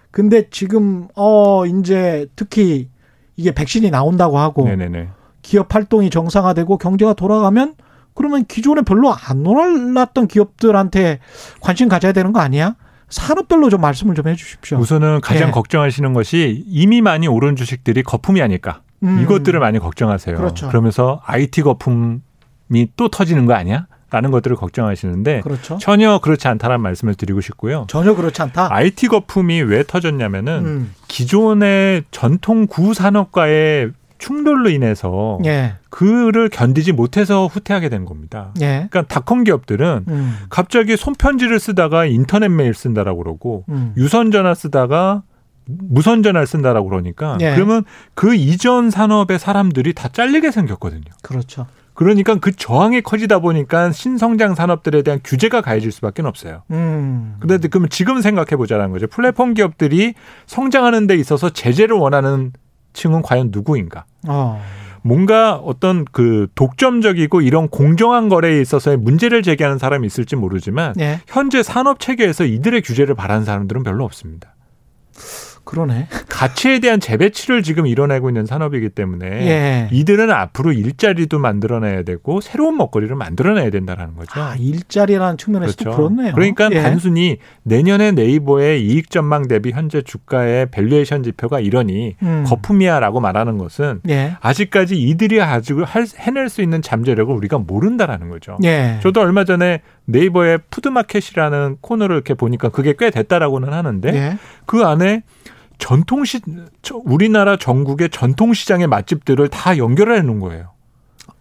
[0.09, 2.87] 근데 지금 어 이제 특히
[3.35, 5.09] 이게 백신이 나온다고 하고 네네네.
[5.41, 7.75] 기업 활동이 정상화되고 경제가 돌아가면
[8.13, 11.19] 그러면 기존에 별로 안 올랐던 기업들한테
[11.59, 12.75] 관심 가져야 되는 거 아니야?
[13.09, 14.77] 산업별로 좀 말씀을 좀 해주십시오.
[14.77, 15.51] 우선은 가장 네.
[15.51, 18.81] 걱정하시는 것이 이미 많이 오른 주식들이 거품이 아닐까.
[19.03, 19.19] 음.
[19.21, 20.37] 이것들을 많이 걱정하세요.
[20.37, 20.69] 그렇죠.
[20.69, 22.21] 그러면서 IT 거품
[22.95, 23.87] 또 터지는 거 아니야?
[24.13, 25.79] 라는 것들을 걱정하시는데 그렇죠.
[25.79, 27.85] 전혀 그렇지 않다는 말씀을 드리고 싶고요.
[27.89, 28.71] 전혀 그렇지 않다.
[28.71, 30.93] IT 거품이 왜 터졌냐면은 음.
[31.07, 35.77] 기존의 전통 구산업과의 충돌로 인해서 예.
[35.89, 38.53] 그를 견디지 못해서 후퇴하게 된 겁니다.
[38.61, 38.87] 예.
[38.89, 40.37] 그러니까 닷컴 기업들은 음.
[40.49, 43.93] 갑자기 손편지를 쓰다가 인터넷 메일 쓴다라고 그러고 음.
[43.97, 45.23] 유선 전화 쓰다가
[45.65, 47.53] 무선 전화를 쓴다라고 그러니까 예.
[47.55, 51.11] 그러면 그 이전 산업의 사람들이 다 잘리게 생겼거든요.
[51.21, 51.65] 그렇죠.
[51.93, 56.63] 그러니까 그 저항이 커지다 보니까 신성장 산업들에 대한 규제가 가해질 수밖에 없어요.
[56.71, 57.35] 음.
[57.39, 59.07] 근데 그러면 지금 생각해 보자는 거죠.
[59.07, 60.13] 플랫폼 기업들이
[60.47, 62.51] 성장하는 데 있어서 제재를 원하는
[62.93, 64.05] 층은 과연 누구인가?
[64.27, 64.61] 어.
[65.03, 71.19] 뭔가 어떤 그 독점적이고 이런 공정한 거래에 있어서의 문제를 제기하는 사람이 있을지 모르지만 예.
[71.27, 74.55] 현재 산업 체계에서 이들의 규제를 바라는 사람들은 별로 없습니다.
[75.63, 76.07] 그러네.
[76.29, 79.89] 가치에 대한 재배치를 지금 이뤄내고 있는 산업이기 때문에 예.
[79.91, 84.31] 이들은 앞으로 일자리도 만들어내야 되고 새로운 먹거리를 만들어내야 된다라는 거죠.
[84.41, 85.95] 아, 일자리라는 측면에서 그렇죠.
[85.95, 86.33] 그렇네요.
[86.33, 86.81] 그러니까 예.
[86.81, 92.43] 단순히 내년에 네이버의 이익 전망 대비 현재 주가의 valuation 지표가 이러니 음.
[92.45, 94.35] 거품이야라고 말하는 것은 예.
[94.41, 98.57] 아직까지 이들이 가지고 할, 해낼 수 있는 잠재력을 우리가 모른다라는 거죠.
[98.63, 98.99] 예.
[99.01, 104.37] 저도 얼마 전에 네이버의 푸드마켓이라는 코너를 이렇게 보니까 그게 꽤 됐다라고는 하는데 예.
[104.65, 105.23] 그 안에
[105.77, 106.39] 전통시
[107.05, 110.69] 우리나라 전국의 전통시장의 맛집들을 다 연결해 놓은 거예요.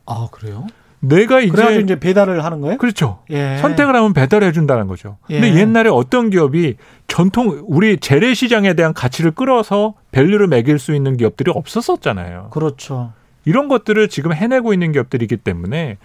[0.06, 0.66] 아 그래요?
[1.04, 2.78] 내가 이제 그래가지고 이제 배달을 하는 거예요?
[2.78, 3.18] 그렇죠.
[3.30, 3.56] 예.
[3.58, 5.16] 선택을 하면 배달해 준다는 거죠.
[5.30, 5.40] 예.
[5.40, 6.76] 근데 옛날에 어떤 기업이
[7.08, 12.48] 전통 우리 재래시장에 대한 가치를 끌어서 밸류를 매길 수 있는 기업들이 없었었잖아요.
[12.50, 13.12] 그렇죠.
[13.44, 15.96] 이런 것들을 지금 해내고 있는 기업들이기 때문에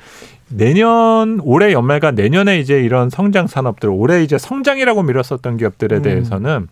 [0.50, 6.02] 내년 올해 연말과 내년에 이제 이런 성장 산업들 올해 이제 성장이라고 밀었었던 기업들에 음.
[6.02, 6.68] 대해서는 음.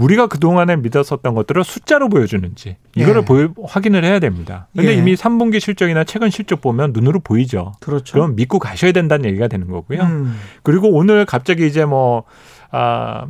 [0.00, 3.24] 우리가 그동안에 믿었었던 것들을 숫자로 보여주는지 이거를 예.
[3.24, 4.68] 보여, 확인을 해야 됩니다.
[4.74, 4.94] 근데 예.
[4.94, 7.72] 이미 3분기 실적이나 최근 실적 보면 눈으로 보이죠.
[7.80, 8.14] 그렇죠.
[8.14, 10.02] 그럼 믿고 가셔야 된다는 얘기가 되는 거고요.
[10.02, 10.36] 음.
[10.62, 12.24] 그리고 오늘 갑자기 이제 뭐
[12.70, 13.26] 아,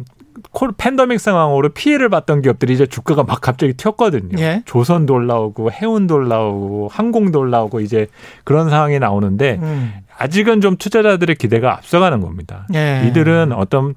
[0.52, 4.38] 콜 팬더믹 상황으로 피해를 봤던 기업들이 이제 주가가 막 갑자기 튀었거든요.
[4.38, 4.62] 예.
[4.64, 8.06] 조선도 올라오고 해운도 올라오고 항공도 올라오고 이제
[8.44, 9.92] 그런 상황이 나오는데 음.
[10.20, 12.66] 아직은 좀 투자자들의 기대가 앞서가는 겁니다.
[12.74, 13.04] 예.
[13.08, 13.94] 이들은 어떤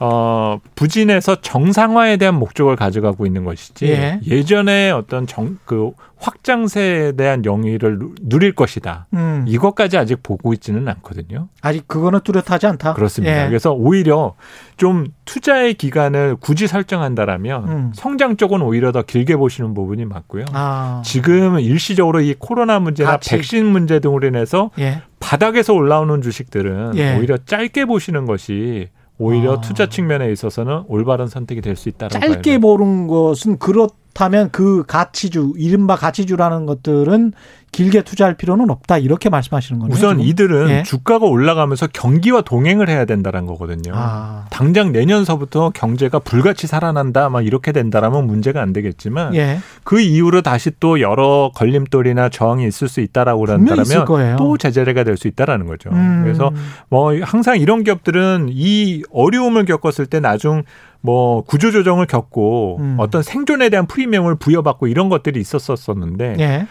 [0.00, 4.42] 어 부진에서 정상화에 대한 목적을 가져가고 있는 것이지 예.
[4.44, 9.06] 전에 어떤 정 그 확장세에 대한 영위를 누릴 것이다.
[9.14, 9.44] 음.
[9.46, 11.48] 이것까지 아직 보고 있지는 않거든요.
[11.60, 12.94] 아직 그거는 뚜렷하지 않다.
[12.94, 13.44] 그렇습니다.
[13.44, 13.48] 예.
[13.48, 14.34] 그래서 오히려
[14.76, 17.92] 좀 투자의 기간을 굳이 설정한다라면 음.
[17.94, 20.46] 성장 쪽은 오히려 더 길게 보시는 부분이 맞고요.
[20.52, 21.02] 아.
[21.04, 23.18] 지금 일시적으로 이 코로나 문제나.
[23.18, 25.02] 백신 문제 등으로 인해서 예.
[25.20, 27.16] 바닥에서 올라오는 주식들은 예.
[27.16, 28.88] 오히려 짧게 보시는 것이
[29.18, 29.60] 오히려 아.
[29.60, 35.52] 투자 측면에 있어서는 올바른 선택이 될 수 있다라고 짧게 보는 것은 그렇 다면 그 가치주
[35.58, 37.34] 이른바 가치주라는 것들은
[37.72, 39.94] 길게 투자할 필요는 없다 이렇게 말씀하시는 거네요.
[39.94, 40.26] 우선 지금?
[40.26, 40.82] 이들은 예.
[40.84, 43.92] 주가가 올라가면서 경기와 동행을 해야 된다는 거거든요.
[43.94, 44.46] 아.
[44.48, 49.58] 당장 내년서부터 경제가 불같이 살아난다 막 이렇게 된다라면 문제가 안 되겠지만 예.
[49.84, 55.28] 그 이후로 다시 또 여러 걸림돌이나 저항이 있을 수 있다라고 그런다면 또 제재가 될 수
[55.28, 55.90] 있다라는 거죠.
[55.90, 56.22] 음.
[56.24, 56.50] 그래서
[56.88, 60.62] 뭐 항상 이런 기업들은 이 어려움을 겪었을 때 나중
[61.00, 62.96] 뭐 구조조정을 겪고 음.
[62.98, 66.66] 어떤 생존에 대한 프리미엄을 부여받고 이런 것들이 있었었는데 예.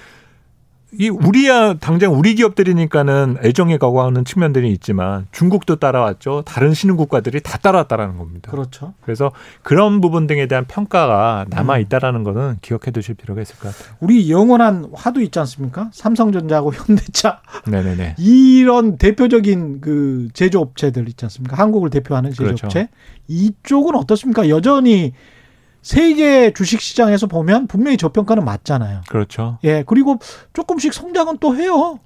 [0.99, 6.43] 이 우리야 당장 우리 기업들이니까는 애정에 가고 하는 측면들이 있지만 중국도 따라왔죠.
[6.45, 8.51] 다른 신흥 국가들이 다 따라왔다라는 겁니다.
[8.51, 8.93] 그렇죠.
[9.01, 9.31] 그래서
[9.61, 11.81] 그런 부분 등에 대한 평가가 남아 음.
[11.81, 13.95] 있다라는 거는 기억해 두실 필요가 있을 것 같아요.
[13.99, 15.89] 우리 영원한 화두 있지 않습니까?
[15.93, 17.41] 삼성전자하고 현대차.
[17.67, 18.15] 네네네.
[18.19, 21.57] 이런 대표적인 그 제조업체들 있지 않습니까?
[21.57, 22.67] 한국을 대표하는 제조업체.
[22.67, 22.87] 그렇죠.
[23.27, 24.49] 이쪽은 어떻습니까?
[24.49, 25.13] 여전히
[25.85, 29.01] 세계 주식 시장에서 보면 분명히 저평가는 맞잖아요.
[29.07, 29.59] 그렇죠.
[29.63, 30.17] 예, 그리고
[30.53, 31.99] 조금씩 성장은 또 해요.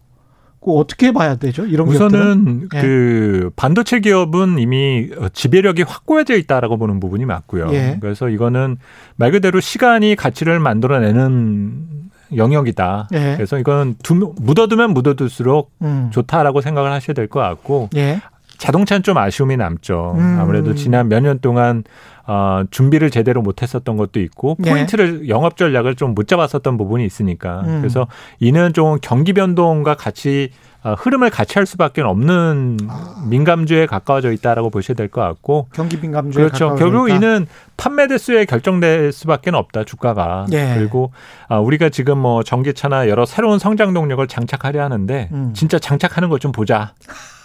[0.62, 1.66] 그 어떻게 봐야 되죠?
[1.66, 2.70] 이런 우선은 기업들은?
[2.70, 3.50] 그 예.
[3.56, 7.70] 반도체 기업은 이미 지배력이 확고해져 있다라고 보는 부분이 맞고요.
[7.72, 7.98] 예.
[8.02, 8.76] 그래서 이거는
[9.16, 13.08] 말 그대로 시간이 가치를 만들어내는 영역이다.
[13.14, 13.36] 예.
[13.38, 16.10] 그래서 이건 두, 묻어두면 묻어둘수록 음.
[16.12, 18.20] 좋다라고 생각을 하셔야 될 것 같고 예.
[18.60, 20.14] 자동차는 좀 아쉬움이 남죠.
[20.18, 20.38] 음.
[20.40, 21.84] 아무래도 지난 몇 년 동안
[22.28, 24.70] 어, 준비를 제대로 못했었던 것도 있고 네.
[24.72, 25.30] 포인트를 네.
[25.30, 27.80] 영업 전략을 좀 못 잡았었던 부분이 있으니까 음.
[27.82, 28.06] 그래서
[28.40, 30.52] 이는 좀 경기 변동과 같이
[30.84, 33.26] 어, 흐름을 같이 할 수밖에 없는 아.
[33.30, 36.76] 민감주에 가까워져 있다라고 보셔야 될 것 같고 경기 민감주에 그렇죠.
[36.76, 37.48] 결국 이는
[37.78, 40.76] 판매 대수에 결정될 수밖에 없다 주가가 네.
[40.78, 41.12] 그리고
[41.48, 45.54] 아, 우리가 지금 뭐 전기차나 여러 새로운 성장 동력을 장착하려 하는데 음.
[45.56, 46.94] 진짜 장착하는 것 좀 보자.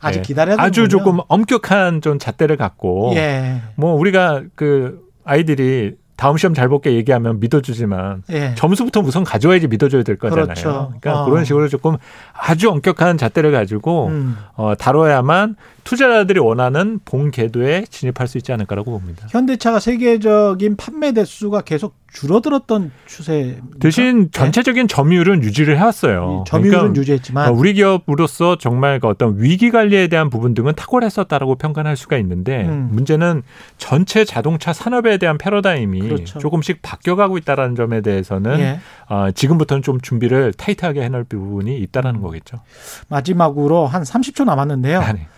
[0.00, 0.22] 아직 예.
[0.22, 3.62] 기다려야 되는 아주 조금 엄격한 좀 잣대를 갖고 예.
[3.76, 8.54] 뭐 우리가 그 아이들이 다음 시험 잘 볼게 얘기하면 믿어주지만 예.
[8.54, 10.44] 점수부터 우선 가져와야지 믿어줘야 될 거잖아요.
[10.44, 10.92] 그렇죠.
[11.00, 11.24] 그러니까 어.
[11.24, 11.96] 그런 식으로 조금
[12.34, 14.36] 아주 엄격한 잣대를 가지고 음.
[14.54, 19.26] 어, 다뤄야만 투자자들이 원하는 본 궤도에 진입할 수 있지 않을까라고 봅니다.
[19.30, 23.60] 현대차가 세계적인 판매 대수가 계속 줄어들었던 추세.
[23.78, 24.28] 대신 네.
[24.32, 26.44] 전체적인 점유율은 유지를 해왔어요.
[26.46, 31.54] 점유율은 그러니까 유지했지만 어, 우리 기업으로서 정말 그 어떤 위기 관리에 대한 부분 등은 탁월했었다라고
[31.54, 32.88] 평가할 수가 있는데 음.
[32.90, 33.42] 문제는
[33.78, 36.40] 전체 자동차 산업에 대한 패러다임이 그렇죠.
[36.40, 38.80] 조금씩 바뀌어가고 있다라는 점에 대해서는 예.
[39.08, 42.60] 어, 지금부터는 좀 준비를 타이트하게 해놓을 부분이 있다라는 거겠죠.
[43.08, 45.00] 마지막으로 한 30초 남았는데요.
[45.00, 45.28] 아, 네.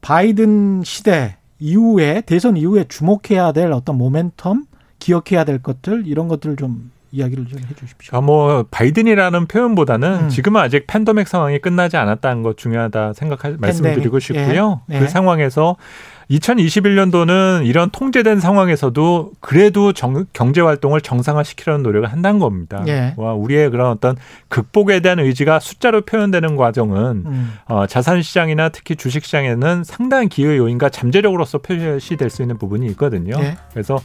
[0.00, 4.66] 바이든 시대 이후에 대선 이후에 주목해야 될 어떤 모멘텀,
[4.98, 8.16] 기억해야 될 것들 이런 것들을 좀 이야기를 좀 해주십시오.
[8.16, 10.28] 아, 뭐 바이든이라는 표현보다는 음.
[10.28, 14.82] 지금은 아직 팬더믹 상황이 끝나지 않았다는 것 중요하다 생각할 말씀드리고 싶고요.
[14.90, 14.94] 예.
[14.94, 15.00] 네.
[15.00, 15.76] 그 상황에서
[16.30, 22.84] 2021년도는 이런 통제된 상황에서도 그래도 정, 경제 활동을 정상화시키려는 노력을 한다는 겁니다.
[22.86, 23.14] 예.
[23.16, 24.16] 와, 우리의 그런 어떤
[24.48, 27.52] 극복에 대한 의지가 숫자로 표현되는 과정은 음.
[27.66, 33.34] 어, 자산 시장이나 특히 주식 시장에는 상당한 기회 요인과 잠재력으로서 표시될 수 있는 부분이 있거든요.
[33.40, 33.56] 예.
[33.72, 33.98] 그래서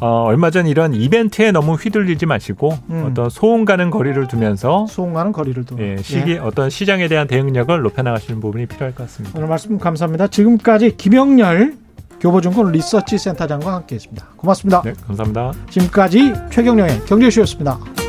[0.00, 3.08] 어, 얼마 전 이런 이벤트에 너무 휘둘리지 마시고 음.
[3.10, 6.38] 어떤 소음 가는 거리를 두면서 소음 가는 거리를 두 예, 시기 예.
[6.38, 9.38] 어떤 시장에 대한 대응력을 높여나가시는 부분이 필요할 것 같습니다.
[9.38, 10.28] 오늘 말씀 감사합니다.
[10.28, 11.76] 지금까지 김영렬
[12.20, 14.26] 교보증권 리서치 센터장과 함께했습니다.
[14.36, 14.82] 고맙습니다.
[14.82, 15.52] 네, 감사합니다.
[15.70, 18.03] 지금까지 최경령의 경제쇼였습니다.